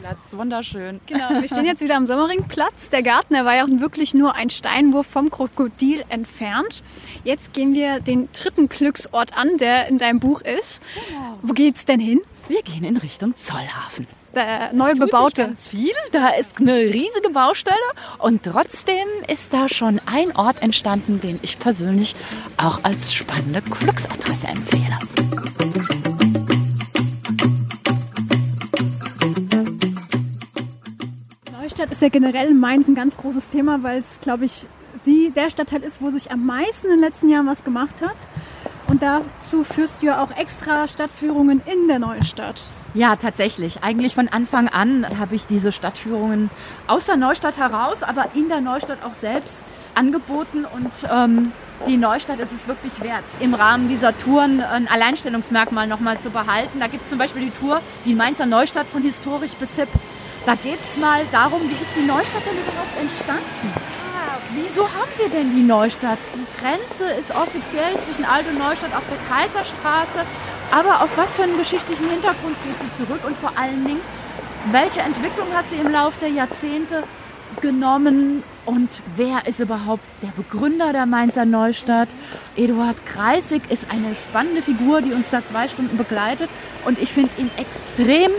Platz, 0.00 0.34
wunderschön. 0.34 1.00
Genau, 1.06 1.28
wir 1.28 1.46
stehen 1.46 1.66
jetzt 1.66 1.82
wieder 1.82 1.96
am 1.96 2.06
Sommerringplatz. 2.06 2.88
Der 2.88 3.02
Garten, 3.02 3.34
der 3.34 3.44
war 3.44 3.56
ja 3.56 3.64
auch 3.64 3.80
wirklich 3.80 4.14
nur 4.14 4.34
ein 4.34 4.48
Steinwurf 4.48 5.06
vom 5.06 5.30
Krokodil 5.30 6.04
entfernt. 6.08 6.82
Jetzt 7.22 7.52
gehen 7.52 7.74
wir 7.74 8.00
den 8.00 8.30
dritten 8.32 8.70
Glücksort 8.70 9.36
an, 9.36 9.58
der 9.58 9.88
in 9.88 9.98
deinem 9.98 10.18
Buch 10.18 10.40
ist. 10.40 10.82
Genau. 11.08 11.38
Wo 11.42 11.52
geht's 11.52 11.84
denn 11.84 12.00
hin? 12.00 12.20
Wir 12.48 12.62
gehen 12.62 12.84
in 12.84 12.96
Richtung 12.96 13.36
Zollhafen 13.36 14.06
der 14.34 14.72
neu 14.72 14.94
bebaute. 14.94 15.42
ganz 15.42 15.66
viel. 15.66 15.92
Da 16.12 16.28
ist 16.28 16.60
eine 16.60 16.76
riesige 16.76 17.30
Baustelle 17.32 17.76
und 18.18 18.44
trotzdem 18.44 19.08
ist 19.26 19.52
da 19.52 19.68
schon 19.68 20.00
ein 20.06 20.36
Ort 20.36 20.62
entstanden, 20.62 21.20
den 21.20 21.40
ich 21.42 21.58
persönlich 21.58 22.14
auch 22.56 22.84
als 22.84 23.12
spannende 23.12 23.60
Glücksadresse 23.60 24.46
empfehle. 24.46 25.59
Ist 32.00 32.04
ja 32.04 32.08
generell 32.08 32.48
in 32.48 32.58
Mainz 32.58 32.88
ein 32.88 32.94
ganz 32.94 33.14
großes 33.14 33.50
Thema, 33.50 33.82
weil 33.82 34.00
es, 34.00 34.22
glaube 34.22 34.46
ich, 34.46 34.66
die, 35.04 35.30
der 35.36 35.50
Stadtteil 35.50 35.82
ist, 35.82 36.00
wo 36.00 36.08
sich 36.08 36.30
am 36.30 36.46
meisten 36.46 36.86
in 36.86 36.92
den 36.92 37.00
letzten 37.00 37.28
Jahren 37.28 37.46
was 37.46 37.62
gemacht 37.62 38.00
hat. 38.00 38.16
Und 38.86 39.02
dazu 39.02 39.64
führst 39.64 40.00
du 40.00 40.06
ja 40.06 40.24
auch 40.24 40.34
extra 40.34 40.88
Stadtführungen 40.88 41.60
in 41.66 41.88
der 41.88 41.98
neuen 41.98 42.24
Stadt. 42.24 42.62
Ja, 42.94 43.16
tatsächlich. 43.16 43.82
Eigentlich 43.82 44.14
von 44.14 44.28
Anfang 44.28 44.68
an 44.68 45.06
habe 45.18 45.34
ich 45.34 45.46
diese 45.46 45.72
Stadtführungen 45.72 46.48
aus 46.86 47.04
der 47.04 47.18
Neustadt 47.18 47.58
heraus, 47.58 48.02
aber 48.02 48.28
in 48.34 48.48
der 48.48 48.62
Neustadt 48.62 49.04
auch 49.04 49.14
selbst 49.14 49.60
angeboten 49.94 50.64
und 50.64 50.90
ähm, 51.14 51.52
die 51.86 51.98
Neustadt 51.98 52.40
ist 52.40 52.52
es 52.52 52.66
wirklich 52.66 52.98
wert, 53.02 53.24
im 53.40 53.52
Rahmen 53.52 53.90
dieser 53.90 54.16
Touren 54.16 54.62
ein 54.62 54.88
Alleinstellungsmerkmal 54.88 55.86
nochmal 55.86 56.18
zu 56.18 56.30
behalten. 56.30 56.80
Da 56.80 56.86
gibt 56.86 57.04
es 57.04 57.10
zum 57.10 57.18
Beispiel 57.18 57.42
die 57.42 57.50
Tour 57.50 57.82
Die 58.06 58.14
Mainzer 58.14 58.46
Neustadt 58.46 58.86
von 58.86 59.02
historisch 59.02 59.52
bis 59.52 59.76
hip. 59.76 59.88
Da 60.46 60.54
geht 60.54 60.78
es 60.80 61.00
mal 61.00 61.24
darum, 61.30 61.60
wie 61.68 61.74
ist 61.74 61.90
die 61.94 62.06
Neustadt 62.06 62.42
denn 62.46 62.58
überhaupt 62.58 62.96
entstanden? 62.98 63.74
Ah, 64.16 64.38
wieso 64.54 64.84
haben 64.84 65.12
wir 65.18 65.28
denn 65.28 65.54
die 65.54 65.62
Neustadt? 65.62 66.18
Die 66.34 66.46
Grenze 66.58 67.12
ist 67.20 67.30
offiziell 67.30 67.92
zwischen 68.04 68.24
Alt 68.24 68.46
und 68.48 68.58
Neustadt 68.58 68.94
auf 68.94 69.04
der 69.10 69.18
Kaiserstraße 69.28 70.24
aber 70.70 71.02
auf 71.02 71.16
was 71.16 71.34
für 71.34 71.42
einen 71.42 71.58
geschichtlichen 71.58 72.08
Hintergrund 72.08 72.56
geht 72.64 72.76
sie 72.80 73.04
zurück 73.04 73.20
und 73.26 73.36
vor 73.36 73.52
allen 73.56 73.84
Dingen, 73.84 74.00
welche 74.70 75.00
Entwicklung 75.00 75.48
hat 75.54 75.68
sie 75.68 75.76
im 75.76 75.90
Laufe 75.90 76.20
der 76.20 76.28
Jahrzehnte 76.28 77.02
genommen 77.60 78.44
und 78.66 78.88
wer 79.16 79.46
ist 79.46 79.58
überhaupt 79.58 80.04
der 80.22 80.28
Begründer 80.28 80.92
der 80.92 81.06
Mainzer 81.06 81.44
Neustadt? 81.44 82.08
Eduard 82.56 83.04
Kreisig 83.04 83.62
ist 83.70 83.86
eine 83.90 84.14
spannende 84.14 84.62
Figur, 84.62 85.02
die 85.02 85.12
uns 85.12 85.30
da 85.30 85.44
zwei 85.44 85.66
Stunden 85.66 85.96
begleitet 85.96 86.48
und 86.84 87.00
ich 87.00 87.12
finde 87.12 87.32
ihn 87.38 87.50
extrem 87.56 88.30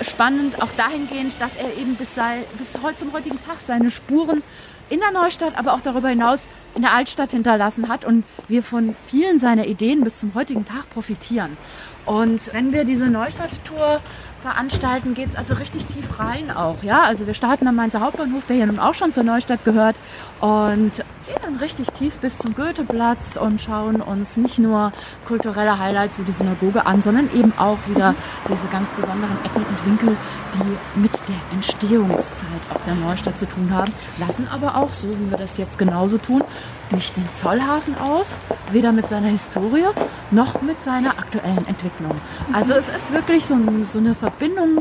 spannend, 0.00 0.60
auch 0.62 0.72
dahingehend, 0.76 1.34
dass 1.38 1.56
er 1.56 1.76
eben 1.76 1.96
bis, 1.96 2.14
sei, 2.14 2.44
bis 2.58 2.72
heute 2.82 2.98
zum 2.98 3.12
heutigen 3.12 3.38
Tag 3.44 3.56
seine 3.66 3.90
Spuren 3.90 4.42
in 4.90 5.00
der 5.00 5.10
Neustadt, 5.12 5.56
aber 5.56 5.74
auch 5.74 5.80
darüber 5.80 6.08
hinaus 6.08 6.42
in 6.74 6.82
der 6.82 6.92
Altstadt 6.92 7.30
hinterlassen 7.30 7.88
hat 7.88 8.04
und 8.04 8.24
wir 8.48 8.62
von 8.62 8.96
vielen 9.06 9.38
seiner 9.38 9.66
Ideen 9.66 10.02
bis 10.02 10.18
zum 10.18 10.34
heutigen 10.34 10.64
Tag 10.64 10.90
profitieren. 10.90 11.56
Und 12.04 12.52
wenn 12.52 12.72
wir 12.72 12.84
diese 12.84 13.06
Neustadt-Tour 13.06 14.00
veranstalten, 14.44 15.14
geht 15.14 15.30
es 15.30 15.36
also 15.36 15.54
richtig 15.54 15.86
tief 15.86 16.20
rein 16.20 16.50
auch. 16.50 16.82
Ja? 16.82 17.02
Also 17.04 17.26
wir 17.26 17.32
starten 17.32 17.66
am 17.66 17.76
Mainzer 17.76 18.00
Hauptbahnhof, 18.00 18.44
der 18.46 18.56
hier 18.56 18.66
nun 18.66 18.78
auch 18.78 18.94
schon 18.94 19.10
zur 19.12 19.24
Neustadt 19.24 19.64
gehört 19.64 19.96
und 20.40 20.92
gehen 21.26 21.38
dann 21.42 21.56
richtig 21.56 21.88
tief 21.88 22.18
bis 22.18 22.36
zum 22.36 22.54
Goetheplatz 22.54 23.38
und 23.38 23.58
schauen 23.58 24.02
uns 24.02 24.36
nicht 24.36 24.58
nur 24.58 24.92
kulturelle 25.26 25.78
Highlights 25.78 26.18
wie 26.18 26.24
die 26.24 26.32
Synagoge 26.32 26.84
an, 26.84 27.02
sondern 27.02 27.30
eben 27.34 27.54
auch 27.56 27.78
wieder 27.86 28.14
diese 28.46 28.66
ganz 28.68 28.90
besonderen 28.90 29.38
Ecken 29.44 29.64
und 29.64 29.86
Winkel, 29.86 30.16
die 30.54 31.00
mit 31.00 31.12
der 31.26 31.54
Entstehungszeit 31.54 32.60
auch 32.72 32.80
der 32.82 32.94
Neustadt 32.96 33.38
zu 33.38 33.46
tun 33.46 33.70
haben, 33.72 33.92
lassen 34.18 34.46
aber 34.48 34.76
auch, 34.76 34.92
so 34.92 35.08
wie 35.18 35.30
wir 35.30 35.38
das 35.38 35.56
jetzt 35.56 35.78
genauso 35.78 36.18
tun, 36.18 36.44
nicht 36.90 37.16
den 37.16 37.28
Zollhafen 37.30 37.96
aus, 37.98 38.28
weder 38.70 38.92
mit 38.92 39.06
seiner 39.06 39.28
Historie 39.28 39.86
noch 40.30 40.60
mit 40.60 40.82
seiner 40.84 41.10
aktuellen 41.10 41.66
Entwicklung. 41.66 42.20
Also 42.52 42.74
es 42.74 42.88
ist 42.88 43.12
wirklich 43.12 43.46
so, 43.46 43.56
so 43.90 43.98
eine 43.98 44.14
Verbindung 44.14 44.33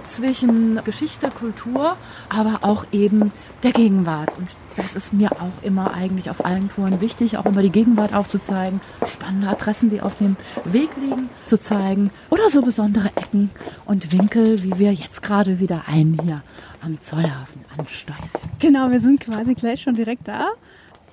zwischen 0.05 0.79
Geschichte, 0.83 1.29
Kultur, 1.29 1.97
aber 2.29 2.59
auch 2.61 2.85
eben 2.91 3.31
der 3.63 3.71
Gegenwart. 3.71 4.37
Und 4.37 4.47
das 4.75 4.95
ist 4.95 5.13
mir 5.13 5.31
auch 5.31 5.63
immer 5.63 5.93
eigentlich 5.93 6.29
auf 6.29 6.45
allen 6.45 6.69
Touren 6.69 7.01
wichtig, 7.01 7.37
auch 7.37 7.45
immer 7.45 7.61
die 7.61 7.71
Gegenwart 7.71 8.13
aufzuzeigen, 8.13 8.81
spannende 9.11 9.47
Adressen, 9.47 9.89
die 9.89 10.01
auf 10.01 10.17
dem 10.17 10.35
Weg 10.65 10.89
liegen, 11.01 11.29
zu 11.45 11.59
zeigen 11.59 12.11
oder 12.29 12.49
so 12.49 12.61
besondere 12.61 13.09
Ecken 13.15 13.49
und 13.85 14.11
Winkel, 14.11 14.63
wie 14.63 14.77
wir 14.77 14.93
jetzt 14.93 15.21
gerade 15.21 15.59
wieder 15.59 15.83
einen 15.87 16.19
hier 16.23 16.41
am 16.81 16.99
Zollhafen 17.01 17.65
ansteuern. 17.77 18.29
Genau, 18.59 18.89
wir 18.91 18.99
sind 18.99 19.19
quasi 19.19 19.53
gleich 19.53 19.81
schon 19.81 19.95
direkt 19.95 20.27
da. 20.27 20.49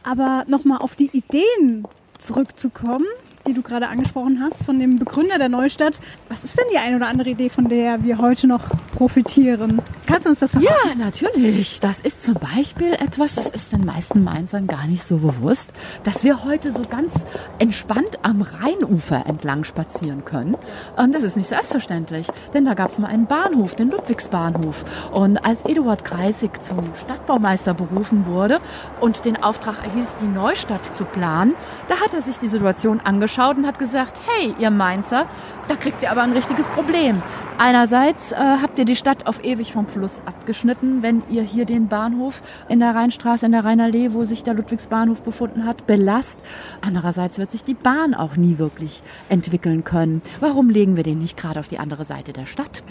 Aber 0.03 0.44
nochmal 0.46 0.79
auf 0.79 0.96
die 0.96 1.11
Ideen 1.12 1.87
zurückzukommen 2.18 3.07
die 3.46 3.55
du 3.55 3.62
gerade 3.62 3.88
angesprochen 3.88 4.40
hast, 4.42 4.62
von 4.64 4.79
dem 4.79 4.98
Begründer 4.98 5.38
der 5.38 5.48
Neustadt. 5.48 5.94
Was 6.29 6.44
ist 6.44 6.59
denn 6.59 6.66
die 6.72 6.79
eine 6.79 6.96
oder 6.96 7.09
andere 7.09 7.31
Idee, 7.31 7.48
von 7.48 7.68
der 7.68 8.03
wir 8.03 8.18
heute 8.18 8.46
noch 8.46 8.62
profitieren? 8.94 9.81
Kannst 10.07 10.26
du 10.26 10.31
uns 10.31 10.40
das 10.40 10.50
verraten? 10.50 10.68
Ja, 10.68 10.94
natürlich. 10.94 11.81
Das 11.81 12.00
ist 12.00 12.24
zum 12.24 12.35
Beispiel 12.35 12.92
etwas, 12.92 13.37
das 13.37 13.48
ist 13.48 13.72
den 13.72 13.85
meisten 13.85 14.22
Mainzern 14.24 14.66
gar 14.66 14.87
nicht 14.87 15.03
so 15.03 15.16
bewusst, 15.16 15.70
dass 16.05 16.22
wir 16.22 16.44
heute 16.44 16.70
so 16.70 16.83
ganz 16.83 17.24
entspannt 17.59 18.18
am 18.22 18.42
Rheinufer 18.42 19.24
entlang 19.26 19.64
spazieren 19.64 20.24
können. 20.24 20.57
Und 20.96 21.12
das 21.12 21.22
ist 21.22 21.37
nicht 21.37 21.48
selbstverständlich, 21.48 22.26
denn 22.53 22.66
da 22.66 22.74
gab 22.74 22.90
es 22.90 22.98
mal 22.98 23.09
einen 23.09 23.26
Bahnhof, 23.26 23.74
den 23.74 23.90
Ludwigsbahnhof. 23.90 24.85
Und 25.12 25.38
als 25.38 25.64
Eduard 25.64 26.05
Kreisig 26.05 26.62
zum 26.62 26.79
Stadtbaumeister 27.05 27.72
berufen 27.72 28.26
wurde 28.26 28.59
und 29.00 29.24
den 29.24 29.42
Auftrag 29.42 29.83
erhielt, 29.83 30.09
die 30.20 30.29
Neustadt 30.29 30.94
zu 30.94 31.05
planen, 31.05 31.55
da 31.88 31.96
hat 31.96 32.12
er 32.12 32.20
sich 32.20 32.38
die 32.38 32.48
Situation 32.48 33.00
angeschaut 33.00 33.30
und 33.57 33.66
hat 33.66 33.79
gesagt, 33.79 34.21
hey, 34.27 34.55
ihr 34.59 34.71
Mainzer, 34.71 35.27
da 35.70 35.76
kriegt 35.76 36.02
ihr 36.02 36.11
aber 36.11 36.22
ein 36.22 36.33
richtiges 36.33 36.66
Problem. 36.66 37.22
Einerseits 37.56 38.33
äh, 38.33 38.37
habt 38.37 38.78
ihr 38.78 38.85
die 38.87 38.96
Stadt 38.96 39.26
auf 39.26 39.44
ewig 39.44 39.72
vom 39.72 39.87
Fluss 39.87 40.11
abgeschnitten, 40.24 41.02
wenn 41.02 41.22
ihr 41.30 41.42
hier 41.42 41.66
den 41.66 41.88
Bahnhof 41.88 42.42
in 42.68 42.80
der 42.80 42.96
Rheinstraße, 42.96 43.46
in 43.46 43.52
der 43.52 43.64
Rheinallee, 43.64 44.12
wo 44.12 44.24
sich 44.24 44.42
der 44.42 44.54
Ludwigsbahnhof 44.54 45.22
befunden 45.22 45.66
hat, 45.66 45.87
belast. 45.87 46.37
Andererseits 46.80 47.38
wird 47.38 47.52
sich 47.52 47.62
die 47.62 47.74
Bahn 47.74 48.14
auch 48.14 48.35
nie 48.35 48.59
wirklich 48.59 49.02
entwickeln 49.28 49.85
können. 49.85 50.22
Warum 50.40 50.70
legen 50.70 50.96
wir 50.96 51.04
den 51.04 51.18
nicht 51.18 51.37
gerade 51.37 51.61
auf 51.61 51.68
die 51.68 51.78
andere 51.78 52.04
Seite 52.06 52.33
der 52.33 52.46
Stadt? 52.46 52.83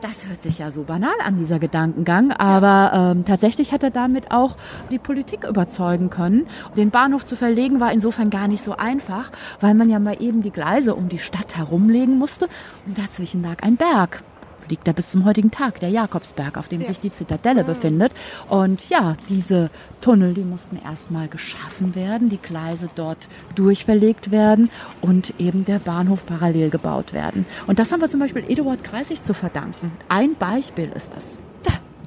Das 0.00 0.26
hört 0.26 0.42
sich 0.42 0.58
ja 0.58 0.70
so 0.70 0.84
banal 0.84 1.14
an, 1.22 1.38
dieser 1.38 1.58
Gedankengang, 1.58 2.32
aber 2.32 3.12
ähm, 3.12 3.24
tatsächlich 3.24 3.72
hat 3.72 3.82
er 3.82 3.90
damit 3.90 4.30
auch 4.30 4.56
die 4.90 4.98
Politik 4.98 5.44
überzeugen 5.44 6.10
können. 6.10 6.46
Den 6.76 6.90
Bahnhof 6.90 7.26
zu 7.26 7.36
verlegen 7.36 7.80
war 7.80 7.92
insofern 7.92 8.30
gar 8.30 8.48
nicht 8.48 8.64
so 8.64 8.76
einfach, 8.76 9.30
weil 9.60 9.74
man 9.74 9.90
ja 9.90 9.98
mal 9.98 10.16
eben 10.20 10.42
die 10.42 10.50
Gleise 10.50 10.94
um 10.94 11.08
die 11.08 11.18
Stadt 11.18 11.56
herumlegen 11.56 12.15
musste 12.18 12.48
und 12.86 12.98
dazwischen 12.98 13.42
lag 13.42 13.62
ein 13.62 13.76
Berg 13.76 14.22
liegt 14.68 14.86
da 14.86 14.92
bis 14.92 15.10
zum 15.10 15.24
heutigen 15.24 15.50
Tag, 15.50 15.80
der 15.80 15.88
Jakobsberg, 15.88 16.56
auf 16.56 16.68
dem 16.68 16.80
ja. 16.80 16.88
sich 16.88 17.00
die 17.00 17.12
Zitadelle 17.12 17.62
mhm. 17.62 17.66
befindet. 17.66 18.12
Und 18.48 18.88
ja, 18.88 19.16
diese 19.28 19.70
Tunnel, 20.00 20.34
die 20.34 20.44
mussten 20.44 20.78
erstmal 20.84 21.28
geschaffen 21.28 21.94
werden, 21.94 22.28
die 22.28 22.38
Gleise 22.38 22.88
dort 22.94 23.28
durchverlegt 23.54 24.30
werden 24.30 24.70
und 25.00 25.34
eben 25.38 25.64
der 25.64 25.78
Bahnhof 25.78 26.26
parallel 26.26 26.70
gebaut 26.70 27.12
werden. 27.12 27.46
Und 27.66 27.78
das 27.78 27.92
haben 27.92 28.00
wir 28.00 28.10
zum 28.10 28.20
Beispiel 28.20 28.44
Eduard 28.48 28.84
Kreisig 28.84 29.24
zu 29.24 29.34
verdanken. 29.34 29.92
Ein 30.08 30.34
Beispiel 30.34 30.90
ist 30.94 31.10
das. 31.14 31.38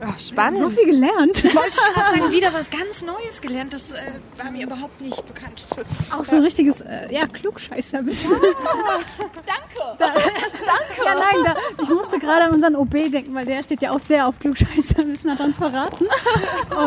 Ach, 0.01 0.19
spannend. 0.19 0.59
So 0.59 0.69
viel 0.69 0.85
gelernt. 0.85 1.43
Ich 1.43 1.55
wollte 1.55 1.77
gerade 1.77 2.17
sagen, 2.17 2.31
wieder 2.31 2.53
was 2.53 2.69
ganz 2.69 3.01
Neues 3.01 3.41
gelernt. 3.41 3.73
Das 3.73 3.91
äh, 3.91 3.97
war 4.37 4.51
mir 4.51 4.65
überhaupt 4.65 5.01
nicht 5.01 5.25
bekannt. 5.25 5.65
Auch 6.11 6.23
so 6.23 6.37
ein 6.37 6.43
richtiges, 6.43 6.81
äh, 6.81 7.13
ja, 7.13 7.27
Klugscheißerwissen. 7.27 8.31
Danke. 8.31 9.97
Da, 9.97 10.07
Danke. 10.07 11.05
Ja, 11.05 11.15
nein, 11.15 11.43
da, 11.43 11.83
ich 11.83 11.89
musste 11.89 12.19
gerade 12.19 12.43
an 12.45 12.51
unseren 12.53 12.75
OB 12.75 12.91
denken, 13.11 13.33
weil 13.33 13.45
der 13.45 13.63
steht 13.63 13.81
ja 13.81 13.91
auch 13.91 13.99
sehr 13.99 14.27
auf 14.27 14.39
Klugscheißerwissen, 14.39 15.31
hat 15.31 15.39
uns 15.39 15.57
verraten. 15.57 16.07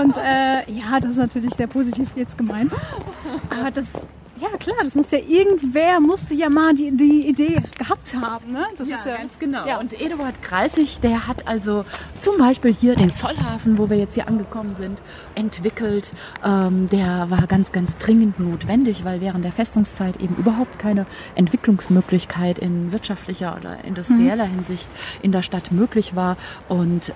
Und 0.00 0.16
äh, 0.16 0.70
ja, 0.70 0.98
das 1.00 1.12
ist 1.12 1.16
natürlich 1.18 1.54
sehr 1.54 1.66
positiv 1.66 2.08
jetzt 2.16 2.38
gemeint. 2.38 2.72
Aber 3.50 3.70
das, 3.70 3.92
ja 4.42 4.56
klar, 4.58 4.76
das 4.82 4.94
muss 4.94 5.10
ja 5.10 5.18
irgendwer, 5.18 6.00
musste 6.00 6.34
ja 6.34 6.48
mal 6.50 6.74
die, 6.74 6.90
die 6.90 7.28
Idee 7.28 7.62
gehabt 7.78 8.12
haben. 8.14 8.52
Ne? 8.52 8.66
Das 8.76 8.88
Ja, 8.88 8.96
ist 8.96 9.06
ja 9.06 9.16
ganz 9.16 9.38
genau. 9.38 9.66
Ja. 9.66 9.78
Und 9.78 9.98
Eduard 10.00 10.42
Kreisig, 10.42 11.00
der 11.00 11.26
hat 11.28 11.46
also 11.46 11.84
zum 12.18 12.38
Beispiel 12.38 12.74
hier 12.74 12.96
den 12.96 13.12
Zollhafen, 13.12 13.78
wo 13.78 13.88
wir 13.88 13.96
jetzt 13.96 14.14
hier 14.14 14.26
angekommen 14.26 14.74
sind, 14.76 15.00
entwickelt. 15.34 16.12
Ähm, 16.44 16.88
der 16.88 17.30
war 17.30 17.46
ganz, 17.46 17.72
ganz 17.72 17.96
dringend 17.98 18.40
notwendig, 18.40 19.04
weil 19.04 19.20
während 19.20 19.44
der 19.44 19.52
Festungszeit 19.52 20.20
eben 20.20 20.34
überhaupt 20.36 20.78
keine 20.78 21.06
Entwicklungsmöglichkeit 21.36 22.58
in 22.58 22.92
wirtschaftlicher 22.92 23.56
oder 23.58 23.84
industrieller 23.84 24.44
Hinsicht 24.44 24.88
in 25.22 25.32
der 25.32 25.42
Stadt 25.42 25.70
möglich 25.70 26.16
war. 26.16 26.36
Und 26.68 27.12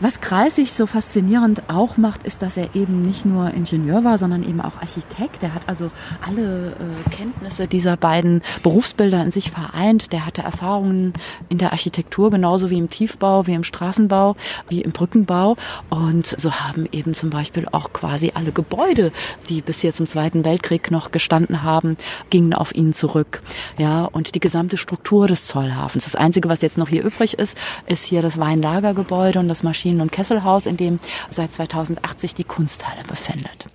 was 0.00 0.20
Kreisig 0.20 0.72
so 0.72 0.86
faszinierend 0.86 1.62
auch 1.68 1.96
macht, 1.96 2.24
ist, 2.24 2.42
dass 2.42 2.56
er 2.56 2.74
eben 2.74 3.06
nicht 3.06 3.24
nur 3.24 3.52
Ingenieur 3.54 4.04
war, 4.04 4.18
sondern 4.18 4.42
eben 4.42 4.60
auch 4.60 4.76
Architekt. 4.80 5.42
Er 5.42 5.54
hat 5.54 5.62
also 5.68 5.90
alle 6.26 6.72
äh, 6.72 7.10
Kenntnisse 7.10 7.68
dieser 7.68 7.96
beiden 7.96 8.42
Berufsbilder 8.62 9.22
in 9.22 9.30
sich 9.30 9.50
vereint. 9.50 10.12
Der 10.12 10.26
hatte 10.26 10.42
Erfahrungen 10.42 11.12
in 11.48 11.58
der 11.58 11.72
Architektur 11.72 12.30
genauso 12.30 12.70
wie 12.70 12.78
im 12.78 12.90
Tiefbau, 12.90 13.46
wie 13.46 13.54
im 13.54 13.64
Straßenbau, 13.64 14.36
wie 14.68 14.82
im 14.82 14.92
Brückenbau. 14.92 15.56
Und 15.90 16.26
so 16.26 16.52
haben 16.52 16.88
eben 16.92 17.14
zum 17.14 17.30
Beispiel 17.30 17.66
auch 17.70 17.92
quasi 17.92 18.32
alle 18.34 18.52
Gebäude, 18.52 19.12
die 19.48 19.62
bis 19.62 19.80
hier 19.80 19.92
zum 19.92 20.06
Zweiten 20.06 20.44
Weltkrieg 20.44 20.90
noch 20.90 21.12
gestanden 21.12 21.62
haben, 21.62 21.96
gingen 22.30 22.52
auf 22.52 22.74
ihn 22.74 22.92
zurück. 22.92 23.42
Ja, 23.78 24.04
und 24.06 24.34
die 24.34 24.40
gesamte 24.40 24.76
Struktur 24.76 25.28
des 25.28 25.46
Zollhafens. 25.46 26.04
Das 26.04 26.16
Einzige, 26.16 26.48
was 26.48 26.62
jetzt 26.62 26.78
noch 26.78 26.88
hier 26.88 27.04
übrig 27.04 27.38
ist, 27.38 27.56
ist 27.86 28.04
hier 28.04 28.22
das 28.22 28.38
Weinlagergebäude 28.38 29.38
und 29.38 29.48
das 29.48 29.62
Maschinen- 29.84 30.00
und 30.00 30.12
Kesselhaus, 30.12 30.64
in 30.64 30.78
dem 30.78 30.98
seit 31.28 31.52
2008 31.52 32.18
sich 32.18 32.34
die 32.34 32.44
Kunsthalle 32.44 33.02
befindet. 33.06 33.66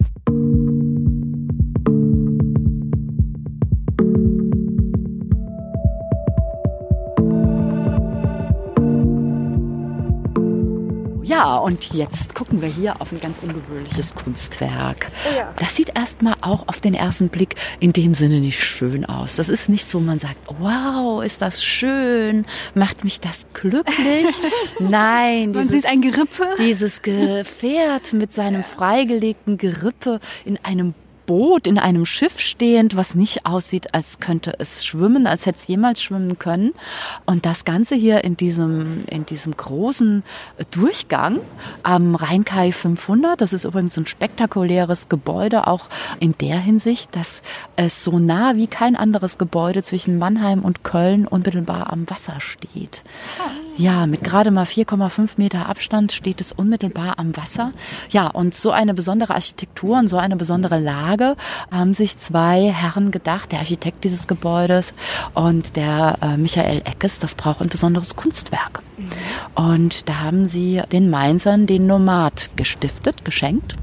Ja, 11.29 11.57
und 11.57 11.93
jetzt 11.93 12.33
gucken 12.33 12.59
wir 12.61 12.69
hier 12.69 12.99
auf 13.01 13.11
ein 13.11 13.19
ganz 13.21 13.37
ungewöhnliches 13.37 14.15
Kunstwerk. 14.15 15.11
Das 15.57 15.75
sieht 15.75 15.95
erstmal 15.95 16.33
auch 16.41 16.67
auf 16.67 16.81
den 16.81 16.95
ersten 16.95 17.29
Blick 17.29 17.53
in 17.79 17.93
dem 17.93 18.15
Sinne 18.15 18.39
nicht 18.39 18.63
schön 18.63 19.05
aus. 19.05 19.35
Das 19.35 19.47
ist 19.47 19.69
nicht 19.69 19.87
so, 19.87 19.99
man 19.99 20.17
sagt, 20.17 20.37
wow, 20.59 21.23
ist 21.23 21.43
das 21.43 21.63
schön, 21.63 22.45
macht 22.73 23.03
mich 23.03 23.21
das 23.21 23.45
glücklich. 23.53 24.25
Nein, 24.79 25.51
Man 25.51 25.69
sieht 25.69 25.85
ein 25.85 26.01
Gerippe. 26.01 26.47
dieses 26.57 27.03
Gefährt 27.03 28.11
mit 28.13 28.33
seinem 28.33 28.63
freigelegten 28.63 29.57
Gerippe 29.59 30.19
in 30.45 30.57
einem 30.63 30.95
Boot, 31.29 31.67
in 31.67 31.77
einem 31.77 32.07
Schiff 32.07 32.39
stehend, 32.39 32.95
was 32.95 33.13
nicht 33.13 33.45
aussieht, 33.45 33.93
als 33.93 34.19
könnte 34.19 34.55
es 34.57 34.83
schwimmen, 34.83 35.27
als 35.27 35.45
hätte 35.45 35.59
es 35.59 35.67
jemals 35.67 36.01
schwimmen 36.01 36.39
können. 36.39 36.71
Und 37.27 37.45
das 37.45 37.65
Ganze 37.65 37.93
hier 37.93 38.23
in 38.23 38.35
diesem, 38.35 39.01
in 39.11 39.27
diesem 39.27 39.55
großen 39.55 40.23
Durchgang 40.71 41.37
am 41.83 42.15
Rheinkai 42.15 42.71
500. 42.71 43.39
Das 43.39 43.53
ist 43.53 43.63
übrigens 43.63 43.95
ein 43.95 44.07
spektakuläres 44.07 45.07
Gebäude, 45.07 45.67
auch 45.67 45.89
in 46.19 46.33
der 46.41 46.57
Hinsicht, 46.57 47.15
dass 47.15 47.43
es 47.75 48.03
so 48.03 48.17
nah 48.17 48.55
wie 48.55 48.65
kein 48.65 48.95
anderes 48.95 49.37
Gebäude 49.37 49.83
zwischen 49.83 50.17
Mannheim 50.17 50.61
und 50.61 50.83
Köln 50.83 51.27
unmittelbar 51.27 51.93
am 51.93 52.09
Wasser 52.09 52.39
steht. 52.39 53.03
Ja, 53.77 54.07
mit 54.07 54.25
gerade 54.25 54.51
mal 54.51 54.65
4,5 54.65 55.35
Meter 55.37 55.69
Abstand 55.69 56.11
steht 56.11 56.41
es 56.41 56.51
unmittelbar 56.51 57.17
am 57.17 57.37
Wasser. 57.37 57.71
Ja, 58.09 58.27
und 58.27 58.53
so 58.53 58.71
eine 58.71 58.93
besondere 58.93 59.35
Architektur 59.35 59.97
und 59.97 60.09
so 60.09 60.17
eine 60.17 60.35
besondere 60.35 60.79
Lage 60.79 61.18
haben 61.71 61.93
sich 61.93 62.17
zwei 62.17 62.71
Herren 62.71 63.11
gedacht, 63.11 63.51
der 63.51 63.59
Architekt 63.59 64.03
dieses 64.03 64.27
Gebäudes 64.27 64.93
und 65.33 65.75
der 65.75 66.17
äh, 66.21 66.37
Michael 66.37 66.81
Eckes, 66.85 67.19
das 67.19 67.35
braucht 67.35 67.61
ein 67.61 67.69
besonderes 67.69 68.15
Kunstwerk. 68.15 68.81
Und 69.55 70.09
da 70.09 70.19
haben 70.19 70.45
sie 70.45 70.81
den 70.91 71.09
Mainzern 71.09 71.67
den 71.67 71.87
Nomad 71.87 72.49
gestiftet, 72.55 73.23
geschenkt 73.25 73.75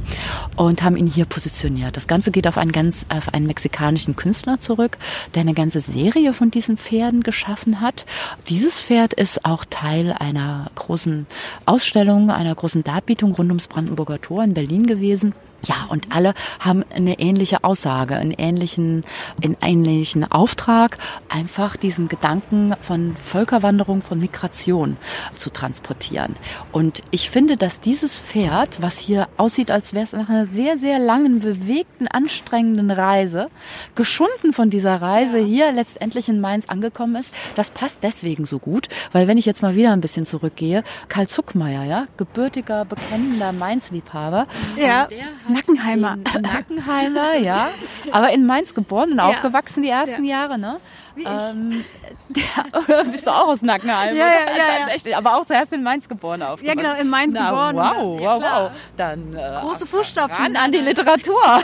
und 0.57 0.83
haben 0.83 0.97
ihn 0.97 1.07
hier 1.07 1.25
positioniert. 1.25 1.97
Das 1.97 2.07
Ganze 2.07 2.31
geht 2.31 2.47
auf 2.47 2.59
einen 2.59 2.73
ganz, 2.73 3.07
auf 3.09 3.33
einen 3.33 3.47
mexikanischen 3.47 4.17
Künstler 4.17 4.61
zurück, 4.61 4.99
der 5.35 5.43
eine 5.43 5.55
ganze 5.55 5.81
Serie 5.81 6.33
von 6.33 6.51
diesen 6.51 6.77
Pferden 6.77 7.23
geschaffen 7.23 7.81
hat. 7.81 8.05
Dieses 8.49 8.81
Pferd 8.81 9.15
ist 9.15 9.45
auch 9.45 9.65
Teil 9.69 10.15
einer 10.19 10.71
großen 10.75 11.27
Ausstellung, 11.65 12.31
einer 12.31 12.55
großen 12.55 12.85
Darbietung 12.85 13.33
rund 13.33 13.51
ums 13.51 13.69
Brandenburger 13.69 14.21
Tor 14.21 14.45
in 14.45 14.55
Berlin 14.55 14.87
gewesen. 14.87 15.35
Ja, 15.67 15.87
und 15.89 16.15
alle 16.15 16.35
haben 16.61 16.85
eine 16.95 17.19
ähnliche 17.19 17.65
Aussage, 17.65 18.17
einen 18.17 18.33
ähnlichen, 18.33 19.05
einen 19.43 19.57
ähnlichen 19.63 20.31
Auftrag, 20.31 20.99
einfach 21.29 21.77
diesen 21.77 22.09
Gedanken 22.09 22.75
von 22.81 23.17
Völkerwanderung, 23.17 24.03
von 24.03 24.19
Migration 24.19 24.97
zu 25.35 25.51
transportieren. 25.51 26.37
Und 26.73 27.03
ich 27.11 27.31
finde, 27.31 27.57
dass 27.57 27.81
dieses 27.81 28.17
Pferd, 28.17 28.81
was 28.81 28.99
hier 28.99 29.29
aussieht, 29.37 29.71
als 29.71 29.93
wäre 29.93 30.05
es 30.05 30.13
nach 30.13 30.29
einer 30.29 30.47
sehr, 30.47 30.79
sehr 30.79 30.99
langen, 30.99 31.41
bewegten, 31.41 32.07
anstrengenden 32.09 32.91
Reise, 32.91 33.49
geschunden 33.95 34.53
von 34.53 34.71
dieser 34.71 35.01
Reise 35.03 35.39
hier 35.39 35.73
letztendlich 35.73 36.29
in 36.29 36.41
Mainz 36.41 36.69
angekommen 36.69 37.17
ist, 37.17 37.33
das 37.55 37.71
passt 37.71 38.01
deswegen 38.03 38.47
so 38.47 38.59
gut, 38.59 38.89
weil 39.13 39.27
wenn 39.27 39.39
ich 39.39 39.47
jetzt 39.47 39.63
mal 39.63 39.75
wieder 39.75 39.93
ein 39.93 40.01
bisschen 40.01 40.27
zurückgehe, 40.27 40.85
Karl 41.09 41.27
Zuckmeier, 41.27 41.85
ja, 41.85 42.07
gebürtiger, 42.17 42.85
bekennender 42.85 43.53
Mainz-Liebhaber, 43.53 44.47
Ja, 44.77 45.07
der 45.07 45.25
hat 45.25 45.56
Nackenheimer. 45.57 46.17
Den 46.17 46.43
Nackenheimer, 46.43 47.37
ja. 47.39 47.69
Aber 48.13 48.31
in 48.33 48.47
Mainz 48.47 48.75
geboren 48.75 49.13
und 49.13 49.21
aufgewachsen 49.21 49.83
die 49.83 49.89
ersten 49.89 50.25
Ja. 50.25 50.41
Jahre, 50.41 50.59
ne? 50.59 50.79
Ähm, 51.25 51.85
der, 52.29 52.43
oder 52.83 53.05
bist 53.05 53.27
du 53.27 53.31
auch 53.31 53.49
aus 53.49 53.63
Nackenheim? 53.63 54.15
Ja, 54.17 54.27
ja, 54.27 54.33
ja, 54.33 54.85
Also 54.85 54.95
echt, 55.09 55.17
aber 55.17 55.37
auch 55.37 55.45
zuerst 55.47 55.73
in 55.73 55.83
Mainz 55.83 56.09
geboren 56.09 56.43
aufgewachsen. 56.43 56.79
genau, 56.79 56.95
in 57.01 57.09
Mainz 57.09 57.33
Na, 57.35 57.51
geboren 57.51 57.77
Wow, 57.77 58.21
ja, 58.21 58.35
wow, 58.37 58.43
wow. 58.43 58.71
Dann 58.97 59.35
äh, 59.35 59.57
Große 59.61 59.87
Fußstapfen. 59.87 60.45
ran 60.45 60.57
an 60.57 60.73
die 60.73 60.79
Literatur. 60.79 61.41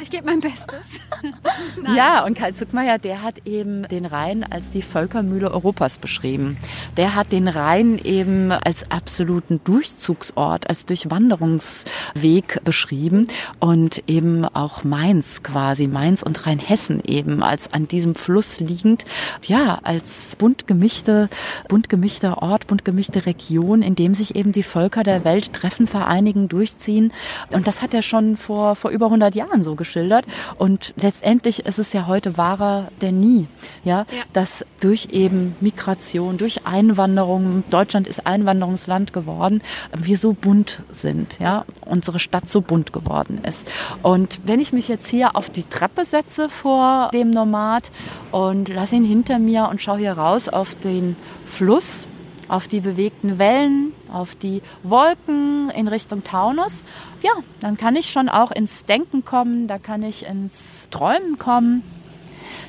Ich 0.00 0.10
gebe 0.10 0.26
mein 0.26 0.40
Bestes. 0.40 0.86
Ja, 1.94 2.24
und 2.24 2.36
Karl 2.36 2.54
Zuckmeier, 2.54 2.98
der 2.98 3.22
hat 3.22 3.46
eben 3.46 3.86
den 3.88 4.06
Rhein 4.06 4.44
als 4.50 4.70
die 4.70 4.82
Völkermühle 4.82 5.50
Europas 5.50 5.98
beschrieben. 5.98 6.58
Der 6.96 7.14
hat 7.14 7.32
den 7.32 7.48
Rhein 7.48 7.98
eben 8.02 8.50
als 8.52 8.90
absoluten 8.90 9.60
Durchzugsort, 9.64 10.68
als 10.68 10.84
Durchwanderungsweg 10.86 12.62
beschrieben 12.64 13.28
und 13.60 14.02
eben 14.08 14.44
auch 14.44 14.84
Mainz 14.84 15.42
quasi, 15.42 15.86
Mainz 15.86 16.22
und 16.22 16.46
Rheinhessen 16.46 17.00
eben 17.04 17.42
als 17.42 17.72
an 17.72 17.88
diesem 17.88 18.14
Fluss 18.26 18.58
liegend, 18.58 19.04
ja, 19.46 19.78
als 19.84 20.34
bunt 20.34 20.66
gemischte, 20.66 21.28
bunt 21.68 21.88
gemischter 21.88 22.42
Ort, 22.42 22.66
bunt 22.66 22.84
gemischte 22.84 23.24
Region, 23.24 23.82
in 23.82 23.94
dem 23.94 24.14
sich 24.14 24.34
eben 24.34 24.50
die 24.50 24.64
Völker 24.64 25.04
der 25.04 25.24
Welt 25.24 25.52
treffen, 25.52 25.86
vereinigen, 25.86 26.48
durchziehen. 26.48 27.12
Und 27.52 27.68
das 27.68 27.82
hat 27.82 27.94
er 27.94 28.02
schon 28.02 28.36
vor, 28.36 28.74
vor 28.74 28.90
über 28.90 29.06
100 29.06 29.36
Jahren 29.36 29.62
so 29.62 29.76
geschildert. 29.76 30.26
Und 30.58 30.92
letztendlich 30.96 31.66
ist 31.66 31.78
es 31.78 31.92
ja 31.92 32.08
heute 32.08 32.36
wahrer 32.36 32.88
denn 33.00 33.20
nie, 33.20 33.46
ja, 33.84 34.06
dass 34.32 34.66
durch 34.80 35.10
eben 35.12 35.54
Migration, 35.60 36.36
durch 36.36 36.66
Einwanderung, 36.66 37.62
Deutschland 37.70 38.08
ist 38.08 38.26
Einwanderungsland 38.26 39.12
geworden, 39.12 39.62
wir 39.96 40.18
so 40.18 40.32
bunt 40.32 40.82
sind, 40.90 41.38
ja, 41.38 41.64
unsere 41.80 42.18
Stadt 42.18 42.50
so 42.50 42.60
bunt 42.60 42.92
geworden 42.92 43.40
ist. 43.46 43.70
Und 44.02 44.40
wenn 44.44 44.58
ich 44.58 44.72
mich 44.72 44.88
jetzt 44.88 45.06
hier 45.06 45.36
auf 45.36 45.48
die 45.48 45.62
Treppe 45.62 46.04
setze 46.04 46.48
vor 46.48 47.10
dem 47.12 47.30
Nomad 47.30 47.92
und 48.30 48.68
lasse 48.68 48.96
ihn 48.96 49.04
hinter 49.04 49.38
mir 49.38 49.68
und 49.70 49.82
schaue 49.82 49.98
hier 49.98 50.12
raus 50.12 50.48
auf 50.48 50.74
den 50.74 51.16
Fluss, 51.44 52.06
auf 52.48 52.68
die 52.68 52.80
bewegten 52.80 53.38
Wellen, 53.38 53.92
auf 54.12 54.34
die 54.34 54.62
Wolken 54.82 55.70
in 55.70 55.88
Richtung 55.88 56.22
Taunus, 56.24 56.84
ja, 57.22 57.32
dann 57.60 57.76
kann 57.76 57.96
ich 57.96 58.10
schon 58.10 58.28
auch 58.28 58.50
ins 58.50 58.84
Denken 58.84 59.24
kommen, 59.24 59.66
da 59.66 59.78
kann 59.78 60.02
ich 60.02 60.26
ins 60.26 60.88
Träumen 60.90 61.38
kommen. 61.38 61.82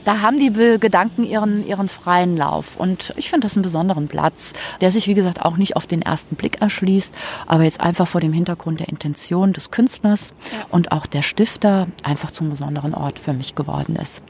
Da 0.06 0.22
haben 0.22 0.40
die 0.40 0.54
Gedanken 0.80 1.26
ihren, 1.26 1.68
ihren 1.68 1.90
freien 1.90 2.38
Lauf. 2.38 2.78
Und 2.78 3.14
ich 3.18 3.30
finde 3.30 3.46
das 3.46 3.58
einen 3.58 3.64
besonderen 3.64 4.08
Platz, 4.08 4.54
der 4.80 4.90
sich, 4.90 5.08
wie 5.08 5.14
gesagt, 5.14 5.42
auch 5.44 5.58
nicht 5.58 5.76
auf 5.76 5.86
den 5.86 6.02
ersten 6.02 6.38
Blick 6.38 6.62
erschließt, 6.62 7.14
aber 7.46 7.64
jetzt 7.64 7.82
einfach 7.82 8.08
vor 8.08 8.22
dem 8.22 8.32
Hintergrund 8.32 8.80
der 8.80 8.88
Intention 8.88 9.52
des 9.52 9.70
Künstlers 9.70 10.34
und 10.70 10.94
auch 10.94 11.08
der 11.08 11.24
Stifter 11.24 11.88
einfach 12.04 12.32
zum 12.32 12.50
besonderen 12.50 12.94
Ort 12.94 13.20
für 13.20 13.34
mich 13.34 13.54
geworden 13.54 13.98
ist. 13.98 14.24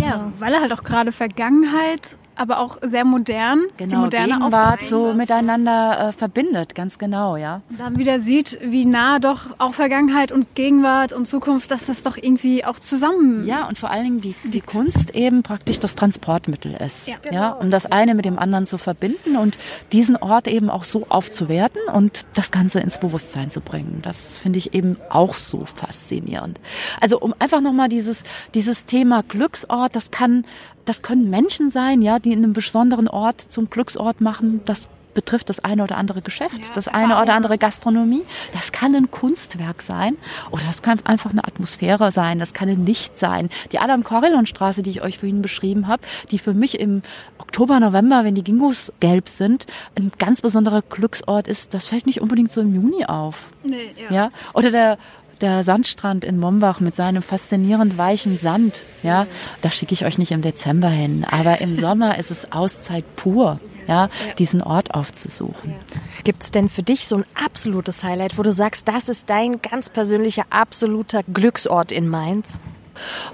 Ja, 0.00 0.30
weil 0.38 0.54
er 0.54 0.60
halt 0.60 0.72
auch 0.72 0.82
gerade 0.82 1.12
Vergangenheit 1.12 2.16
aber 2.38 2.60
auch 2.60 2.78
sehr 2.82 3.04
modern. 3.04 3.64
Genau, 3.76 3.90
die 3.90 3.96
moderne 3.96 4.34
Gegenwart 4.34 4.84
so 4.84 5.12
miteinander 5.12 6.08
äh, 6.08 6.12
verbindet, 6.12 6.74
ganz 6.74 6.98
genau, 6.98 7.36
ja. 7.36 7.62
Und 7.70 7.80
dann 7.80 7.98
wieder 7.98 8.20
sieht, 8.20 8.58
wie 8.62 8.86
nah 8.86 9.18
doch 9.18 9.54
auch 9.58 9.74
Vergangenheit 9.74 10.32
und 10.32 10.54
Gegenwart 10.54 11.12
und 11.12 11.26
Zukunft, 11.26 11.70
dass 11.70 11.86
das 11.86 12.02
doch 12.02 12.16
irgendwie 12.16 12.64
auch 12.64 12.78
zusammen. 12.78 13.46
Ja, 13.46 13.66
und 13.66 13.78
vor 13.78 13.90
allen 13.90 14.04
Dingen 14.04 14.20
die, 14.20 14.34
die 14.44 14.60
Kunst 14.60 15.14
eben 15.14 15.42
praktisch 15.42 15.80
das 15.80 15.94
Transportmittel 15.94 16.74
ist. 16.74 17.08
Ja, 17.08 17.16
genau. 17.22 17.34
ja, 17.34 17.50
um 17.50 17.70
das 17.70 17.86
eine 17.86 18.14
mit 18.14 18.24
dem 18.24 18.38
anderen 18.38 18.66
zu 18.66 18.78
verbinden 18.78 19.36
und 19.36 19.58
diesen 19.92 20.16
Ort 20.16 20.48
eben 20.48 20.70
auch 20.70 20.84
so 20.84 21.06
aufzuwerten 21.08 21.80
und 21.92 22.24
das 22.34 22.50
Ganze 22.50 22.80
ins 22.80 22.98
Bewusstsein 22.98 23.50
zu 23.50 23.60
bringen. 23.60 24.00
Das 24.02 24.36
finde 24.36 24.58
ich 24.58 24.74
eben 24.74 24.96
auch 25.10 25.34
so 25.34 25.64
faszinierend. 25.64 26.60
Also 27.00 27.20
um 27.20 27.34
einfach 27.38 27.60
nochmal 27.60 27.88
dieses, 27.88 28.22
dieses 28.54 28.84
Thema 28.84 29.22
Glücksort, 29.22 29.96
das 29.96 30.10
kann, 30.10 30.44
das 30.88 31.02
können 31.02 31.28
Menschen 31.28 31.70
sein, 31.70 32.02
ja, 32.02 32.18
die 32.18 32.32
in 32.32 32.38
einem 32.38 32.54
besonderen 32.54 33.08
Ort 33.08 33.40
zum 33.40 33.68
Glücksort 33.68 34.20
machen. 34.20 34.62
Das 34.64 34.88
betrifft 35.18 35.48
das 35.48 35.58
eine 35.58 35.82
oder 35.82 35.96
andere 35.96 36.22
Geschäft, 36.22 36.76
das 36.76 36.86
eine 36.86 37.20
oder 37.20 37.34
andere 37.34 37.58
Gastronomie. 37.58 38.22
Das 38.52 38.70
kann 38.70 38.94
ein 38.94 39.10
Kunstwerk 39.10 39.82
sein 39.82 40.16
oder 40.52 40.62
das 40.66 40.80
kann 40.80 41.00
einfach 41.04 41.32
eine 41.32 41.42
Atmosphäre 41.42 42.12
sein, 42.12 42.38
das 42.38 42.54
kann 42.54 42.68
ein 42.68 42.86
Licht 42.86 43.16
sein. 43.16 43.50
Die 43.72 43.80
Adam 43.80 44.04
Correlon-Straße, 44.04 44.84
die 44.84 44.90
ich 44.90 45.02
euch 45.02 45.18
vorhin 45.18 45.42
beschrieben 45.42 45.88
habe, 45.88 46.02
die 46.30 46.38
für 46.38 46.54
mich 46.54 46.78
im 46.78 47.02
Oktober, 47.38 47.80
November, 47.80 48.22
wenn 48.22 48.36
die 48.36 48.44
Gingos 48.44 48.92
gelb 49.00 49.28
sind, 49.28 49.66
ein 49.96 50.12
ganz 50.18 50.40
besonderer 50.40 50.82
Glücksort 50.82 51.48
ist, 51.48 51.74
das 51.74 51.88
fällt 51.88 52.06
nicht 52.06 52.20
unbedingt 52.20 52.52
so 52.52 52.60
im 52.60 52.72
Juni 52.72 53.04
auf. 53.04 53.50
Nee, 53.64 53.94
ja. 54.08 54.14
ja? 54.14 54.30
Oder 54.54 54.70
der 54.70 54.98
der 55.40 55.62
Sandstrand 55.62 56.24
in 56.24 56.38
Mombach 56.38 56.80
mit 56.80 56.94
seinem 56.94 57.22
faszinierend 57.22 57.98
weichen 57.98 58.38
Sand, 58.38 58.82
ja, 59.02 59.26
da 59.62 59.70
schicke 59.70 59.94
ich 59.94 60.04
euch 60.04 60.18
nicht 60.18 60.32
im 60.32 60.42
Dezember 60.42 60.88
hin. 60.88 61.24
Aber 61.30 61.60
im 61.60 61.74
Sommer 61.74 62.18
ist 62.18 62.30
es 62.30 62.52
Auszeit 62.52 63.04
pur 63.16 63.60
ja, 63.88 64.08
diesen 64.38 64.62
Ort 64.62 64.94
aufzusuchen. 64.94 65.74
Gibt 66.22 66.42
es 66.44 66.50
denn 66.50 66.68
für 66.68 66.82
dich 66.82 67.08
so 67.08 67.16
ein 67.16 67.24
absolutes 67.34 68.04
Highlight, 68.04 68.38
wo 68.38 68.42
du 68.42 68.52
sagst, 68.52 68.86
das 68.86 69.08
ist 69.08 69.30
dein 69.30 69.62
ganz 69.62 69.90
persönlicher, 69.90 70.44
absoluter 70.50 71.22
Glücksort 71.22 71.90
in 71.90 72.06
Mainz? 72.06 72.60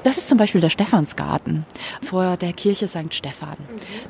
Das 0.02 0.18
ist 0.18 0.28
zum 0.28 0.38
Beispiel 0.38 0.60
der 0.60 0.70
Stephansgarten 0.70 1.64
vor 2.02 2.36
der 2.36 2.52
Kirche 2.52 2.86
St. 2.86 3.12
Stephan. 3.14 3.56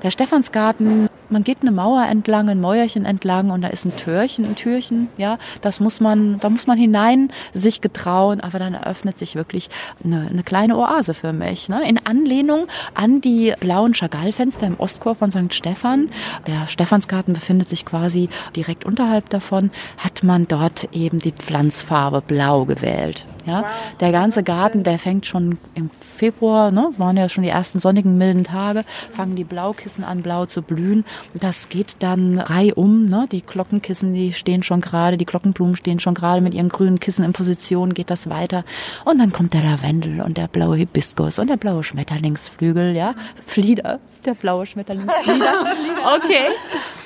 Der 0.02 0.10
Stephansgarten, 0.10 1.08
man 1.30 1.44
geht 1.44 1.58
eine 1.62 1.72
Mauer 1.72 2.04
entlang, 2.06 2.48
ein 2.48 2.60
Mäuerchen 2.60 3.04
entlang 3.04 3.50
und 3.50 3.62
da 3.62 3.68
ist 3.68 3.84
ein 3.84 3.96
Türchen, 3.96 4.44
ein 4.44 4.54
Türchen, 4.54 5.08
ja, 5.16 5.38
das 5.60 5.80
muss 5.80 6.00
man, 6.00 6.38
da 6.40 6.50
muss 6.50 6.66
man 6.66 6.78
hinein 6.78 7.30
sich 7.52 7.80
getrauen, 7.80 8.40
aber 8.40 8.58
dann 8.58 8.74
eröffnet 8.74 9.18
sich 9.18 9.34
wirklich 9.34 9.70
eine, 10.04 10.28
eine 10.30 10.42
kleine 10.42 10.76
Oase 10.76 11.14
für 11.14 11.32
mich, 11.32 11.68
ne? 11.68 11.88
in 11.88 11.98
Anlehnung 12.04 12.66
an 12.94 13.20
die 13.20 13.54
blauen 13.60 13.94
Chagall-Fenster 13.94 14.66
im 14.66 14.78
Ostchor 14.78 15.14
von 15.14 15.30
St. 15.30 15.52
Stephan. 15.52 16.10
Der 16.46 16.66
Stephansgarten 16.68 17.34
befindet 17.34 17.68
sich 17.68 17.84
quasi 17.84 18.28
direkt 18.56 18.84
unterhalb 18.84 19.30
davon, 19.30 19.70
hat 19.98 20.22
man 20.22 20.46
dort 20.46 20.88
eben 20.92 21.18
die 21.18 21.32
Pflanzfarbe 21.32 22.20
blau 22.20 22.64
gewählt. 22.64 23.26
Ja, 23.46 23.62
wow, 23.62 23.68
der 24.00 24.12
ganze 24.12 24.42
Garten, 24.42 24.84
der 24.84 24.98
fängt 24.98 25.26
schon 25.26 25.58
im 25.74 25.90
Februar, 25.90 26.70
ne, 26.70 26.88
waren 26.96 27.16
ja 27.16 27.28
schon 27.28 27.44
die 27.44 27.50
ersten 27.50 27.78
sonnigen, 27.78 28.16
milden 28.16 28.44
Tage, 28.44 28.84
fangen 29.12 29.36
die 29.36 29.44
Blaukissen 29.44 30.02
an, 30.02 30.22
blau 30.22 30.46
zu 30.46 30.62
blühen. 30.62 31.04
Das 31.34 31.68
geht 31.68 31.96
dann 32.00 32.38
reihum, 32.38 33.06
ne, 33.06 33.26
die 33.30 33.42
Glockenkissen, 33.42 34.14
die 34.14 34.32
stehen 34.32 34.62
schon 34.62 34.80
gerade, 34.80 35.16
die 35.16 35.26
Glockenblumen 35.26 35.76
stehen 35.76 36.00
schon 36.00 36.14
gerade 36.14 36.40
mit 36.40 36.54
ihren 36.54 36.68
grünen 36.68 37.00
Kissen 37.00 37.24
in 37.24 37.32
Position, 37.32 37.94
geht 37.94 38.10
das 38.10 38.28
weiter. 38.28 38.64
Und 39.04 39.18
dann 39.18 39.32
kommt 39.32 39.54
der 39.54 39.62
Lavendel 39.62 40.20
und 40.20 40.36
der 40.36 40.48
blaue 40.48 40.76
Hibiskus 40.76 41.38
und 41.38 41.50
der 41.50 41.56
blaue 41.56 41.84
Schmetterlingsflügel, 41.84 42.94
ja, 42.94 43.14
Flieder, 43.46 44.00
der 44.24 44.34
blaue 44.34 44.66
Schmetterlingsflieder. 44.66 45.66
okay. 46.16 46.48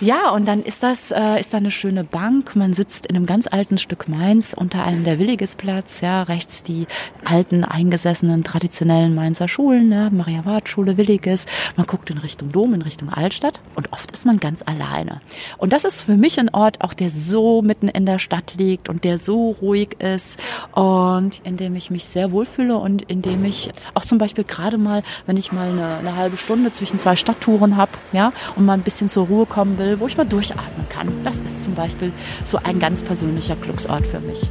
Ja, 0.00 0.30
und 0.30 0.46
dann 0.46 0.62
ist 0.62 0.84
das, 0.84 1.10
äh, 1.10 1.40
ist 1.40 1.52
da 1.52 1.56
eine 1.56 1.72
schöne 1.72 2.04
Bank. 2.04 2.54
Man 2.54 2.72
sitzt 2.72 3.06
in 3.06 3.16
einem 3.16 3.26
ganz 3.26 3.48
alten 3.48 3.78
Stück 3.78 4.08
Mainz 4.08 4.54
unter 4.56 4.84
einem 4.84 5.02
der 5.02 5.18
Williges-Platz, 5.18 6.00
ja, 6.00 6.22
rechts 6.22 6.62
die 6.62 6.86
alten, 7.24 7.64
eingesessenen, 7.64 8.44
traditionellen 8.44 9.14
Mainzer 9.14 9.48
Schulen, 9.48 9.90
ja, 9.90 10.10
Maria-Wart-Schule, 10.10 10.96
Williges. 10.96 11.46
Man 11.76 11.86
guckt 11.86 12.10
in 12.10 12.18
Richtung 12.18 12.52
Dom, 12.52 12.74
in 12.74 12.82
Richtung 12.82 13.08
Altstadt 13.08 13.60
und 13.74 13.92
oft 13.98 14.12
ist 14.12 14.24
man 14.24 14.38
ganz 14.38 14.62
alleine. 14.64 15.20
Und 15.56 15.72
das 15.72 15.84
ist 15.84 16.02
für 16.02 16.16
mich 16.16 16.38
ein 16.38 16.54
Ort, 16.54 16.80
auch 16.82 16.94
der 16.94 17.10
so 17.10 17.62
mitten 17.62 17.88
in 17.88 18.06
der 18.06 18.20
Stadt 18.20 18.54
liegt 18.56 18.88
und 18.88 19.02
der 19.02 19.18
so 19.18 19.56
ruhig 19.60 20.00
ist 20.00 20.38
und 20.72 21.40
in 21.42 21.56
dem 21.56 21.74
ich 21.74 21.90
mich 21.90 22.04
sehr 22.04 22.30
wohlfühle 22.30 22.76
und 22.76 23.02
in 23.02 23.22
dem 23.22 23.44
ich 23.44 23.70
auch 23.94 24.04
zum 24.04 24.18
Beispiel 24.18 24.44
gerade 24.44 24.78
mal, 24.78 25.02
wenn 25.26 25.36
ich 25.36 25.50
mal 25.50 25.70
eine, 25.70 25.96
eine 25.96 26.14
halbe 26.14 26.36
Stunde 26.36 26.70
zwischen 26.70 26.98
zwei 26.98 27.16
Stadttouren 27.16 27.76
habe, 27.76 27.92
ja, 28.12 28.32
und 28.54 28.64
mal 28.64 28.74
ein 28.74 28.82
bisschen 28.82 29.08
zur 29.08 29.26
Ruhe 29.26 29.46
kommen 29.46 29.78
will, 29.78 29.98
wo 29.98 30.06
ich 30.06 30.16
mal 30.16 30.24
durchatmen 30.24 30.88
kann. 30.88 31.12
Das 31.24 31.40
ist 31.40 31.64
zum 31.64 31.74
Beispiel 31.74 32.12
so 32.44 32.58
ein 32.62 32.78
ganz 32.78 33.02
persönlicher 33.02 33.56
Glücksort 33.56 34.06
für 34.06 34.20
mich. 34.20 34.48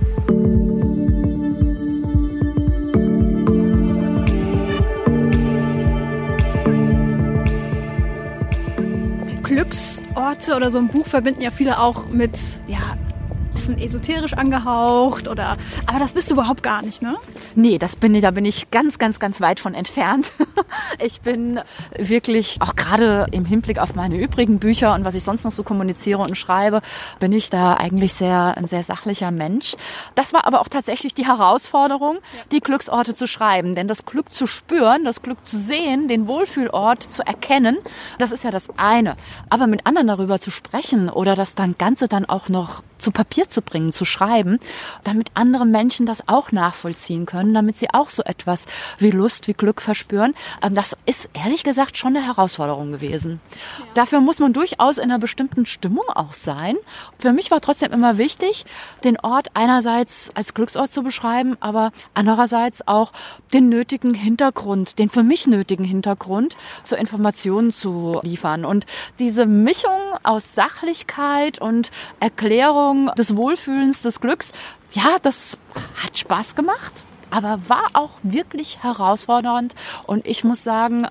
Glücksorte 10.27 10.55
oder 10.55 10.71
so 10.71 10.77
ein 10.77 10.87
Buch 10.87 11.05
verbinden 11.05 11.41
ja 11.41 11.51
viele 11.51 11.79
auch 11.79 12.07
mit 12.07 12.37
ja, 12.67 12.97
bisschen 13.57 13.79
esoterisch 13.79 14.33
angehaucht 14.33 15.27
oder, 15.27 15.57
aber 15.87 15.97
das 15.97 16.13
bist 16.13 16.29
du 16.29 16.35
überhaupt 16.35 16.61
gar 16.61 16.83
nicht, 16.83 17.01
ne? 17.01 17.17
Nee, 17.55 17.79
das 17.79 17.95
bin 17.95 18.13
ich, 18.13 18.21
da 18.21 18.29
bin 18.29 18.45
ich 18.45 18.69
ganz, 18.69 18.99
ganz, 18.99 19.19
ganz 19.19 19.41
weit 19.41 19.59
von 19.59 19.73
entfernt. 19.73 20.31
ich 21.03 21.21
bin 21.21 21.59
wirklich, 21.97 22.57
auch 22.59 22.75
gerade 22.75 23.25
im 23.31 23.45
Hinblick 23.45 23.79
auf 23.79 23.95
meine 23.95 24.15
übrigen 24.17 24.59
Bücher 24.59 24.93
und 24.93 25.05
was 25.05 25.15
ich 25.15 25.23
sonst 25.23 25.43
noch 25.43 25.51
so 25.51 25.63
kommuniziere 25.63 26.21
und 26.21 26.37
schreibe, 26.37 26.81
bin 27.19 27.31
ich 27.31 27.49
da 27.49 27.73
eigentlich 27.73 28.13
sehr, 28.13 28.55
ein 28.57 28.67
sehr 28.67 28.83
sachlicher 28.83 29.31
Mensch. 29.31 29.75
Das 30.13 30.33
war 30.33 30.45
aber 30.45 30.61
auch 30.61 30.67
tatsächlich 30.67 31.15
die 31.15 31.25
Herausforderung, 31.25 32.19
die 32.51 32.59
Glücksorte 32.59 33.15
zu 33.15 33.25
schreiben, 33.25 33.73
denn 33.73 33.87
das 33.87 34.05
Glück 34.05 34.35
zu 34.35 34.45
spüren, 34.45 35.03
das 35.03 35.23
Glück 35.23 35.47
zu 35.47 35.57
sehen, 35.57 36.07
den 36.07 36.27
Wohlfühlort 36.27 37.01
zu 37.01 37.25
erkennen, 37.25 37.79
das 38.19 38.31
ist 38.31 38.43
ja 38.43 38.51
das 38.51 38.67
eine. 38.77 39.15
Aber 39.49 39.65
mit 39.65 39.87
anderen 39.87 40.07
darüber 40.07 40.39
zu 40.39 40.51
sprechen 40.51 41.09
oder 41.09 41.35
das 41.35 41.55
dann 41.55 41.75
Ganze 41.79 42.07
dann 42.07 42.25
auch 42.25 42.49
noch 42.49 42.83
zu 42.99 43.11
Papier 43.11 43.46
zu 43.47 43.61
bringen, 43.61 43.91
zu 43.91 44.05
schreiben, 44.05 44.59
damit 45.03 45.29
andere 45.33 45.65
Menschen 45.65 46.05
das 46.05 46.27
auch 46.27 46.51
nachvollziehen 46.51 47.25
können, 47.25 47.53
damit 47.53 47.77
sie 47.77 47.89
auch 47.93 48.09
so 48.09 48.23
etwas 48.23 48.65
wie 48.99 49.11
Lust, 49.11 49.47
wie 49.47 49.53
Glück 49.53 49.81
verspüren. 49.81 50.33
Ähm, 50.63 50.75
das 50.75 50.95
ist 51.05 51.29
ehrlich 51.33 51.63
gesagt 51.63 51.97
schon 51.97 52.15
eine 52.15 52.25
Herausforderung 52.25 52.91
gewesen. 52.91 53.39
Ja. 53.79 53.85
Dafür 53.95 54.19
muss 54.19 54.39
man 54.39 54.53
durchaus 54.53 54.97
in 54.97 55.05
einer 55.05 55.19
bestimmten 55.19 55.65
Stimmung 55.65 56.05
auch 56.09 56.33
sein. 56.33 56.77
Für 57.19 57.33
mich 57.33 57.51
war 57.51 57.61
trotzdem 57.61 57.91
immer 57.91 58.17
wichtig, 58.17 58.65
den 59.03 59.19
Ort 59.19 59.49
einerseits 59.53 60.31
als 60.35 60.53
Glücksort 60.53 60.91
zu 60.91 61.03
beschreiben, 61.03 61.57
aber 61.59 61.91
andererseits 62.13 62.87
auch 62.87 63.11
den 63.53 63.69
nötigen 63.69 64.13
Hintergrund, 64.13 64.99
den 64.99 65.09
für 65.09 65.23
mich 65.23 65.47
nötigen 65.47 65.85
Hintergrund 65.85 66.57
zur 66.83 66.97
Informationen 66.97 67.71
zu 67.71 68.19
liefern. 68.23 68.65
Und 68.65 68.85
diese 69.19 69.45
Mischung 69.45 69.91
aus 70.23 70.55
Sachlichkeit 70.55 71.59
und 71.59 71.91
Erklärung 72.19 73.11
des 73.17 73.35
Wohlfühlens, 73.37 74.01
des 74.01 74.19
Glücks, 74.19 74.51
ja, 74.91 75.17
das 75.21 75.57
hat 76.03 76.17
Spaß 76.17 76.55
gemacht, 76.55 77.05
aber 77.29 77.59
war 77.67 77.85
auch 77.93 78.11
wirklich 78.23 78.83
herausfordernd. 78.83 79.75
Und 80.05 80.27
ich 80.27 80.43
muss 80.43 80.63
sagen, 80.63 81.07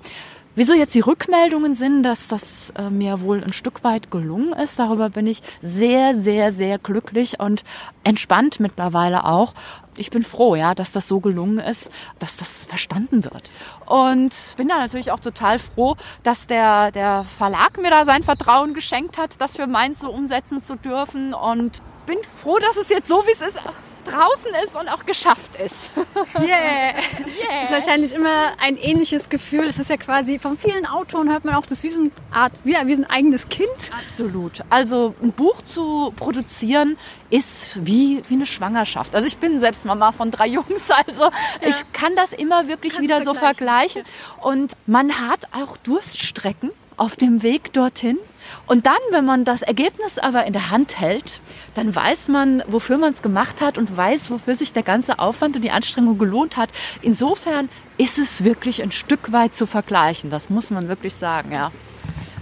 Wieso 0.59 0.73
jetzt 0.73 0.95
die 0.95 1.01
Rückmeldungen 1.01 1.75
sind, 1.75 2.03
dass 2.03 2.29
das 2.29 2.71
äh, 2.79 2.89
mir 2.89 3.21
wohl 3.21 3.45
ein 3.45 3.53
Stück 3.53 3.85
weit 3.85 4.11
gelungen 4.11 4.55
ist, 4.55 4.79
darüber 4.79 5.11
bin 5.11 5.27
ich 5.27 5.43
sehr, 5.61 6.15
sehr, 6.15 6.51
sehr 6.51 6.79
glücklich 6.79 7.39
und 7.39 7.63
entspannt 8.05 8.59
mittlerweile 8.59 9.27
auch. 9.27 9.53
Ich 9.99 10.09
bin 10.09 10.23
froh, 10.23 10.55
ja, 10.55 10.75
dass 10.75 10.93
das 10.93 11.09
so 11.09 11.21
gelungen 11.21 11.59
ist, 11.59 11.91
dass 12.21 12.39
das 12.39 12.65
verstanden 12.65 13.23
wird. 13.25 13.51
Und 13.85 14.35
bin 14.57 14.69
da 14.69 14.79
natürlich 14.79 15.11
auch 15.11 15.21
total 15.21 15.59
froh, 15.59 15.95
dass 16.23 16.47
der, 16.47 16.91
der 16.91 17.25
Verlag 17.25 17.77
mir 17.77 17.91
da 17.91 18.07
sein 18.07 18.23
Vertrauen 18.23 18.73
geschenkt 18.73 19.19
hat, 19.19 19.39
das 19.39 19.57
für 19.57 19.67
meins 19.67 20.01
so 20.01 20.11
umsetzen 20.11 20.59
zu 20.59 20.77
dürfen 20.77 21.35
und 21.35 21.83
bin 22.07 22.19
froh, 22.43 22.59
dass 22.59 22.77
es 22.77 22.89
jetzt 22.89 23.09
so, 23.09 23.25
wie 23.27 23.33
es 23.33 23.43
ist, 23.43 23.59
draußen 24.07 24.51
ist 24.65 24.75
und 24.75 24.89
auch 24.89 25.05
geschafft 25.05 25.57
ist. 25.65 25.91
Yeah. 26.37 26.95
yeah. 26.97 27.63
Ist 27.63 27.73
wahrscheinlich 27.73 28.13
immer 28.13 28.53
ein 28.61 28.77
ähnliches 28.77 29.29
Gefühl. 29.29 29.67
Das 29.67 29.79
ist 29.79 29.89
ja 29.89 29.97
quasi 29.97 30.39
von 30.39 30.57
vielen 30.57 30.85
Autoren 30.85 31.31
hört 31.31 31.45
man 31.45 31.55
auch 31.55 31.67
das 31.67 31.83
wie 31.83 31.89
so 31.89 32.01
eine 32.01 32.11
Art, 32.31 32.53
wie, 32.65 32.75
wie 32.85 32.95
so 32.95 33.03
ein 33.03 33.11
eigenes 33.11 33.49
Kind. 33.49 33.69
Absolut. 34.07 34.63
Also 34.69 35.15
ein 35.23 35.33
Buch 35.33 35.63
zu 35.63 36.13
produzieren 36.15 36.99
ist 37.31 37.85
wie, 37.87 38.23
wie 38.29 38.35
eine 38.35 38.47
Schwangerschaft. 38.47 39.15
Also 39.15 39.27
ich 39.27 39.39
bin 39.39 39.59
selbst 39.59 39.87
Mama 39.87 40.13
von 40.13 40.31
drei 40.31 40.47
Jungs, 40.47 40.91
also 41.07 41.25
ja. 41.25 41.31
ich 41.63 41.77
kann 41.93 42.15
das 42.17 42.33
immer 42.33 42.69
wirklich 42.69 42.95
Kannst 42.95 43.03
wieder 43.03 43.23
so 43.23 43.33
vergleichen. 43.35 44.03
Und 44.43 44.73
man 44.87 45.13
hat 45.29 45.47
auch 45.53 45.77
Durststrecken 45.79 46.71
auf 46.97 47.17
dem 47.17 47.43
Weg 47.43 47.73
dorthin. 47.73 48.19
Und 48.67 48.87
dann, 48.87 48.99
wenn 49.11 49.25
man 49.25 49.45
das 49.45 49.63
Ergebnis 49.63 50.19
aber 50.19 50.45
in 50.45 50.53
der 50.53 50.71
Hand 50.71 50.99
hält, 50.99 51.41
dann 51.75 51.95
weiß 51.95 52.29
man, 52.29 52.63
wofür 52.67 52.99
man 52.99 53.13
es 53.13 53.23
gemacht 53.23 53.61
hat 53.61 53.79
und 53.79 53.97
weiß, 53.97 54.31
wofür 54.31 54.55
sich 54.55 54.73
der 54.73 54.83
ganze 54.83 55.19
Aufwand 55.19 55.57
und 55.57 55.63
die 55.63 55.71
Anstrengung 55.71 56.19
gelohnt 56.19 56.57
hat. 56.57 56.71
Insofern 57.03 57.69
ist 57.99 58.19
es 58.19 58.45
wirklich 58.45 58.83
ein 58.83 58.93
Stück 58.93 59.33
weit 59.33 59.55
zu 59.55 59.67
vergleichen. 59.67 60.31
Das 60.31 60.51
muss 60.51 60.71
man 60.71 60.89
wirklich 60.89 61.15
sagen, 61.15 61.53
ja. 61.53 61.71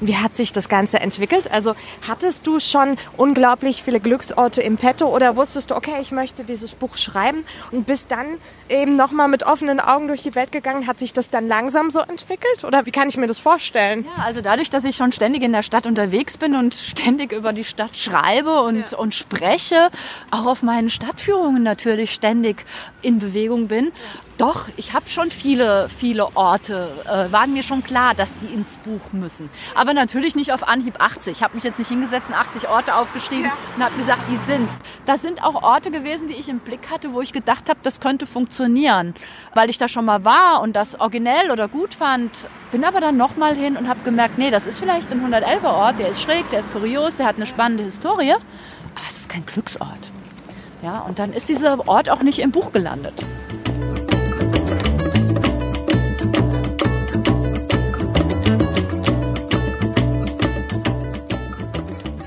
Wie 0.07 0.17
hat 0.17 0.35
sich 0.35 0.53
das 0.53 0.69
Ganze 0.69 1.01
entwickelt? 1.01 1.51
Also 1.51 1.75
hattest 2.07 2.47
du 2.47 2.61
schon 2.61 2.97
unglaublich 3.17 3.83
viele 3.83 4.01
Glücksorte 4.01 4.61
im 4.61 4.77
Petto 4.77 5.07
oder 5.07 5.37
wusstest 5.37 5.71
du, 5.71 5.77
okay, 5.77 5.95
ich 6.03 6.13
möchte 6.13 6.45
dieses 6.45 6.73
Buch 6.73 6.99
schreiben 6.99 7.45
und 7.71 7.87
bist 7.87 8.11
dann 8.11 8.39
eben 8.69 8.97
nochmal 8.97 9.29
mit 9.29 9.45
offenen 9.45 9.81
Augen 9.81 10.09
durch 10.09 10.23
die 10.23 10.35
Welt 10.35 10.53
gegangen? 10.53 10.87
Hat 10.87 10.99
sich 10.99 11.15
das 11.15 11.31
dann 11.31 11.49
langsam 11.49 11.91
so 11.91 12.01
entwickelt 12.01 12.65
oder 12.65 12.85
wie 12.85 12.91
kann 12.91 13.09
ich 13.09 13.17
mir 13.17 13.27
das 13.27 13.39
vorstellen? 13.39 14.05
Ja, 14.17 14.25
also 14.25 14.43
dadurch, 14.43 14.69
dass 14.69 14.85
ich 14.85 14.95
schon 14.97 15.13
ständig 15.13 15.43
in 15.43 15.53
der 15.53 15.63
Stadt 15.63 15.87
unterwegs 15.87 16.37
bin 16.37 16.55
und 16.55 16.75
ständig 16.75 17.33
über 17.33 17.55
die 17.55 17.65
Stadt 17.65 17.97
schreibe 17.97 18.61
und, 18.61 18.91
ja. 18.91 18.99
und 18.99 19.15
spreche, 19.15 19.91
auch 20.31 20.45
auf 20.45 20.63
meinen 20.63 20.91
Stadtführungen 20.91 21.63
natürlich 21.63 22.13
ständig 22.13 22.65
in 23.01 23.19
Bewegung 23.21 23.69
bin. 23.69 23.91
Doch, 24.37 24.69
ich 24.77 24.95
habe 24.95 25.09
schon 25.09 25.31
viele, 25.31 25.89
viele 25.89 26.37
Orte, 26.37 26.91
äh, 27.05 27.31
waren 27.33 27.53
mir 27.53 27.63
schon 27.63 27.85
klar, 27.85 28.15
dass 28.15 28.35
die 28.37 28.53
ins 28.53 28.79
Buch 28.79 29.13
müssen. 29.13 29.49
Aber 29.77 29.95
natürlich 29.95 30.35
nicht 30.35 30.53
auf 30.53 30.67
Anhieb 30.67 31.01
80. 31.01 31.37
Ich 31.37 31.43
habe 31.45 31.55
mich 31.55 31.63
jetzt 31.63 31.79
nicht 31.79 31.87
hingesetzt 31.87 32.29
und 32.29 32.35
80 32.35 32.69
Orte 32.69 32.97
aufgeschrieben 32.97 33.45
ja. 33.45 33.57
und 33.77 33.85
habe 33.85 33.97
gesagt, 33.97 34.23
die 34.29 34.39
sind's. 34.51 34.73
Das 35.07 35.23
sind 35.23 35.45
auch 35.45 35.63
Orte 35.63 35.93
gewesen, 35.93 36.27
die 36.27 36.35
ich 36.35 36.49
im 36.49 36.59
Blick 36.59 36.91
hatte, 36.91 37.13
wo 37.13 37.21
ich 37.21 37.33
gedacht 37.33 37.69
habe, 37.69 37.79
das 37.85 38.01
könnte 38.01 38.27
funktionieren, 38.27 39.15
weil 39.55 39.71
ich 39.71 39.79
da 39.79 39.87
schon 39.87 40.05
mal 40.05 40.25
war 40.25 40.63
und 40.63 40.75
das 40.75 40.99
originell 40.99 41.53
oder 41.53 41.69
gut 41.69 41.95
fand. 41.95 42.33
Bin 42.73 42.85
aber 42.85 43.01
dann 43.01 43.17
nochmal 43.17 43.55
hin 43.55 43.77
und 43.77 43.89
habe 43.89 44.01
gemerkt, 44.03 44.37
nee, 44.37 44.51
das 44.51 44.67
ist 44.67 44.81
vielleicht 44.81 45.13
ein 45.13 45.25
111er 45.25 45.65
Ort, 45.65 46.01
der 46.01 46.09
ist 46.09 46.21
schräg, 46.21 46.51
der 46.51 46.59
ist 46.59 46.73
kurios, 46.73 47.19
der 47.19 47.27
hat 47.27 47.37
eine 47.37 47.47
spannende 47.47 47.85
Historie, 47.85 48.33
aber 48.33 49.07
es 49.09 49.19
ist 49.19 49.29
kein 49.29 49.47
Glücksort. 49.47 50.11
Ja, 50.83 50.99
und 51.01 51.21
dann 51.21 51.33
ist 51.33 51.49
dieser 51.49 51.89
Ort 51.89 52.11
auch 52.11 52.23
nicht 52.23 52.41
im 52.41 52.51
Buch 52.51 52.73
gelandet. 52.73 53.15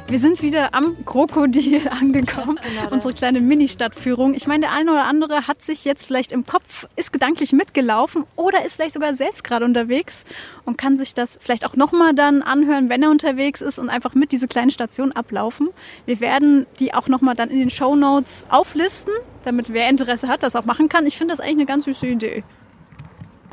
Wir 0.09 0.19
sind 0.19 0.41
wieder 0.41 0.73
am 0.73 1.05
Krokodil 1.05 1.87
angekommen. 1.89 2.59
Genau, 2.67 2.91
Unsere 2.91 3.13
kleine 3.13 3.41
Mini-Stadtführung. 3.41 4.33
Ich 4.33 4.47
meine, 4.47 4.61
der 4.61 4.71
eine 4.71 4.91
oder 4.91 5.05
andere 5.05 5.47
hat 5.47 5.61
sich 5.61 5.83
jetzt 5.83 6.05
vielleicht 6.05 6.31
im 6.31 6.45
Kopf, 6.45 6.87
ist 6.95 7.11
gedanklich 7.11 7.51
mitgelaufen 7.53 8.25
oder 8.35 8.63
ist 8.65 8.75
vielleicht 8.75 8.93
sogar 8.93 9.15
selbst 9.15 9.43
gerade 9.43 9.65
unterwegs 9.65 10.25
und 10.65 10.77
kann 10.77 10.97
sich 10.97 11.13
das 11.13 11.37
vielleicht 11.41 11.65
auch 11.65 11.75
nochmal 11.75 12.13
dann 12.13 12.41
anhören, 12.41 12.89
wenn 12.89 13.03
er 13.03 13.09
unterwegs 13.09 13.61
ist 13.61 13.79
und 13.79 13.89
einfach 13.89 14.15
mit 14.15 14.31
diese 14.31 14.47
kleinen 14.47 14.71
Stationen 14.71 15.11
ablaufen. 15.11 15.69
Wir 16.05 16.19
werden 16.19 16.65
die 16.79 16.93
auch 16.93 17.07
nochmal 17.07 17.35
dann 17.35 17.49
in 17.49 17.59
den 17.59 17.69
Show 17.69 17.95
Notes 17.95 18.45
auflisten, 18.49 19.13
damit 19.43 19.73
wer 19.73 19.89
Interesse 19.89 20.27
hat, 20.27 20.43
das 20.43 20.55
auch 20.55 20.65
machen 20.65 20.87
kann. 20.87 21.05
Ich 21.05 21.17
finde 21.17 21.33
das 21.33 21.41
eigentlich 21.41 21.57
eine 21.57 21.65
ganz 21.65 21.85
süße 21.85 22.07
Idee. 22.07 22.43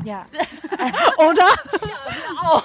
Ja. 0.05 0.25
Oder? 1.17 1.47
Ja, 1.81 2.45
auch. 2.45 2.63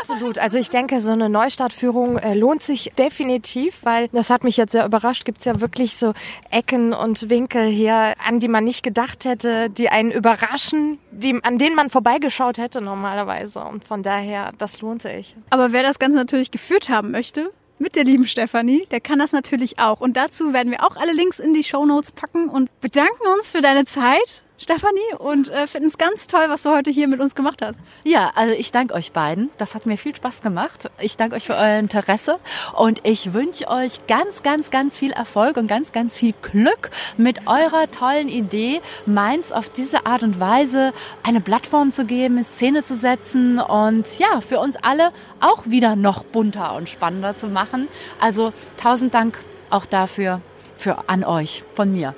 Absolut. 0.00 0.38
Also 0.38 0.58
ich 0.58 0.70
denke, 0.70 1.00
so 1.00 1.12
eine 1.12 1.28
Neustartführung 1.28 2.18
äh, 2.18 2.34
lohnt 2.34 2.62
sich 2.62 2.92
definitiv, 2.98 3.78
weil 3.82 4.08
das 4.08 4.30
hat 4.30 4.44
mich 4.44 4.56
jetzt 4.56 4.72
sehr 4.72 4.84
überrascht. 4.84 5.24
Gibt 5.24 5.38
es 5.38 5.44
ja 5.44 5.60
wirklich 5.60 5.96
so 5.96 6.14
Ecken 6.50 6.92
und 6.92 7.30
Winkel 7.30 7.66
hier, 7.66 8.14
an 8.26 8.40
die 8.40 8.48
man 8.48 8.64
nicht 8.64 8.82
gedacht 8.82 9.24
hätte, 9.24 9.70
die 9.70 9.88
einen 9.88 10.10
überraschen, 10.10 10.98
die, 11.10 11.38
an 11.42 11.58
denen 11.58 11.76
man 11.76 11.90
vorbeigeschaut 11.90 12.58
hätte 12.58 12.80
normalerweise. 12.80 13.60
Und 13.60 13.84
von 13.84 14.02
daher, 14.02 14.52
das 14.58 14.80
lohnt 14.80 15.02
sich. 15.02 15.36
Aber 15.50 15.72
wer 15.72 15.82
das 15.82 15.98
Ganze 15.98 16.18
natürlich 16.18 16.50
geführt 16.50 16.88
haben 16.88 17.10
möchte, 17.10 17.50
mit 17.78 17.96
der 17.96 18.04
lieben 18.04 18.26
Stefanie, 18.26 18.86
der 18.90 19.00
kann 19.00 19.18
das 19.18 19.32
natürlich 19.32 19.78
auch. 19.78 20.00
Und 20.00 20.16
dazu 20.16 20.52
werden 20.52 20.70
wir 20.70 20.84
auch 20.84 20.96
alle 20.96 21.12
Links 21.12 21.40
in 21.40 21.52
die 21.52 21.64
Show 21.64 21.84
Notes 21.84 22.12
packen 22.12 22.48
und 22.48 22.68
bedanken 22.80 23.26
uns 23.36 23.50
für 23.50 23.60
deine 23.60 23.84
Zeit 23.84 24.43
Stefanie, 24.64 25.14
und 25.18 25.50
äh, 25.50 25.66
finden 25.66 25.88
es 25.88 25.98
ganz 25.98 26.26
toll, 26.26 26.46
was 26.48 26.62
du 26.62 26.70
heute 26.70 26.90
hier 26.90 27.06
mit 27.06 27.20
uns 27.20 27.34
gemacht 27.34 27.60
hast. 27.60 27.82
Ja, 28.02 28.32
also 28.34 28.54
ich 28.54 28.72
danke 28.72 28.94
euch 28.94 29.12
beiden. 29.12 29.50
Das 29.58 29.74
hat 29.74 29.84
mir 29.84 29.98
viel 29.98 30.16
Spaß 30.16 30.40
gemacht. 30.40 30.90
Ich 31.02 31.18
danke 31.18 31.36
euch 31.36 31.44
für 31.44 31.52
euer 31.52 31.78
Interesse 31.78 32.38
und 32.72 33.06
ich 33.06 33.34
wünsche 33.34 33.68
euch 33.68 34.06
ganz, 34.06 34.42
ganz, 34.42 34.70
ganz 34.70 34.96
viel 34.96 35.12
Erfolg 35.12 35.58
und 35.58 35.66
ganz, 35.66 35.92
ganz 35.92 36.16
viel 36.16 36.32
Glück 36.40 36.88
mit 37.18 37.46
eurer 37.46 37.90
tollen 37.90 38.30
Idee, 38.30 38.80
Mainz 39.04 39.52
auf 39.52 39.68
diese 39.68 40.06
Art 40.06 40.22
und 40.22 40.40
Weise 40.40 40.94
eine 41.22 41.42
Plattform 41.42 41.92
zu 41.92 42.06
geben, 42.06 42.38
in 42.38 42.44
Szene 42.44 42.82
zu 42.82 42.96
setzen 42.96 43.58
und 43.58 44.18
ja, 44.18 44.40
für 44.40 44.60
uns 44.60 44.76
alle 44.76 45.12
auch 45.40 45.66
wieder 45.66 45.94
noch 45.94 46.24
bunter 46.24 46.74
und 46.74 46.88
spannender 46.88 47.34
zu 47.34 47.48
machen. 47.48 47.86
Also 48.18 48.54
tausend 48.78 49.12
Dank 49.12 49.38
auch 49.68 49.84
dafür 49.84 50.40
für 50.84 51.08
an 51.08 51.24
euch 51.24 51.64
von 51.72 51.92
mir. 51.92 52.14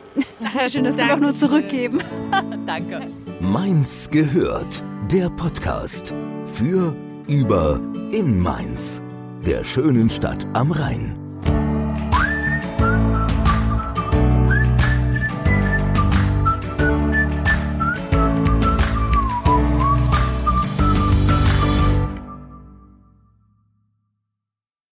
Schön, 0.69 0.83
dass 0.83 0.99
wir 0.99 1.15
auch 1.15 1.21
nur 1.21 1.35
zurückgeben. 1.35 2.01
Danke. 2.67 3.01
Mainz 3.41 4.11
gehört. 4.11 4.83
Der 5.13 5.31
Podcast 5.31 6.13
für, 6.55 6.93
über, 7.29 7.81
in 8.11 8.41
Mainz. 8.41 9.01
Der 9.47 9.63
schönen 9.63 10.11
Stadt 10.11 10.45
am 10.53 10.73
Rhein. 10.73 11.26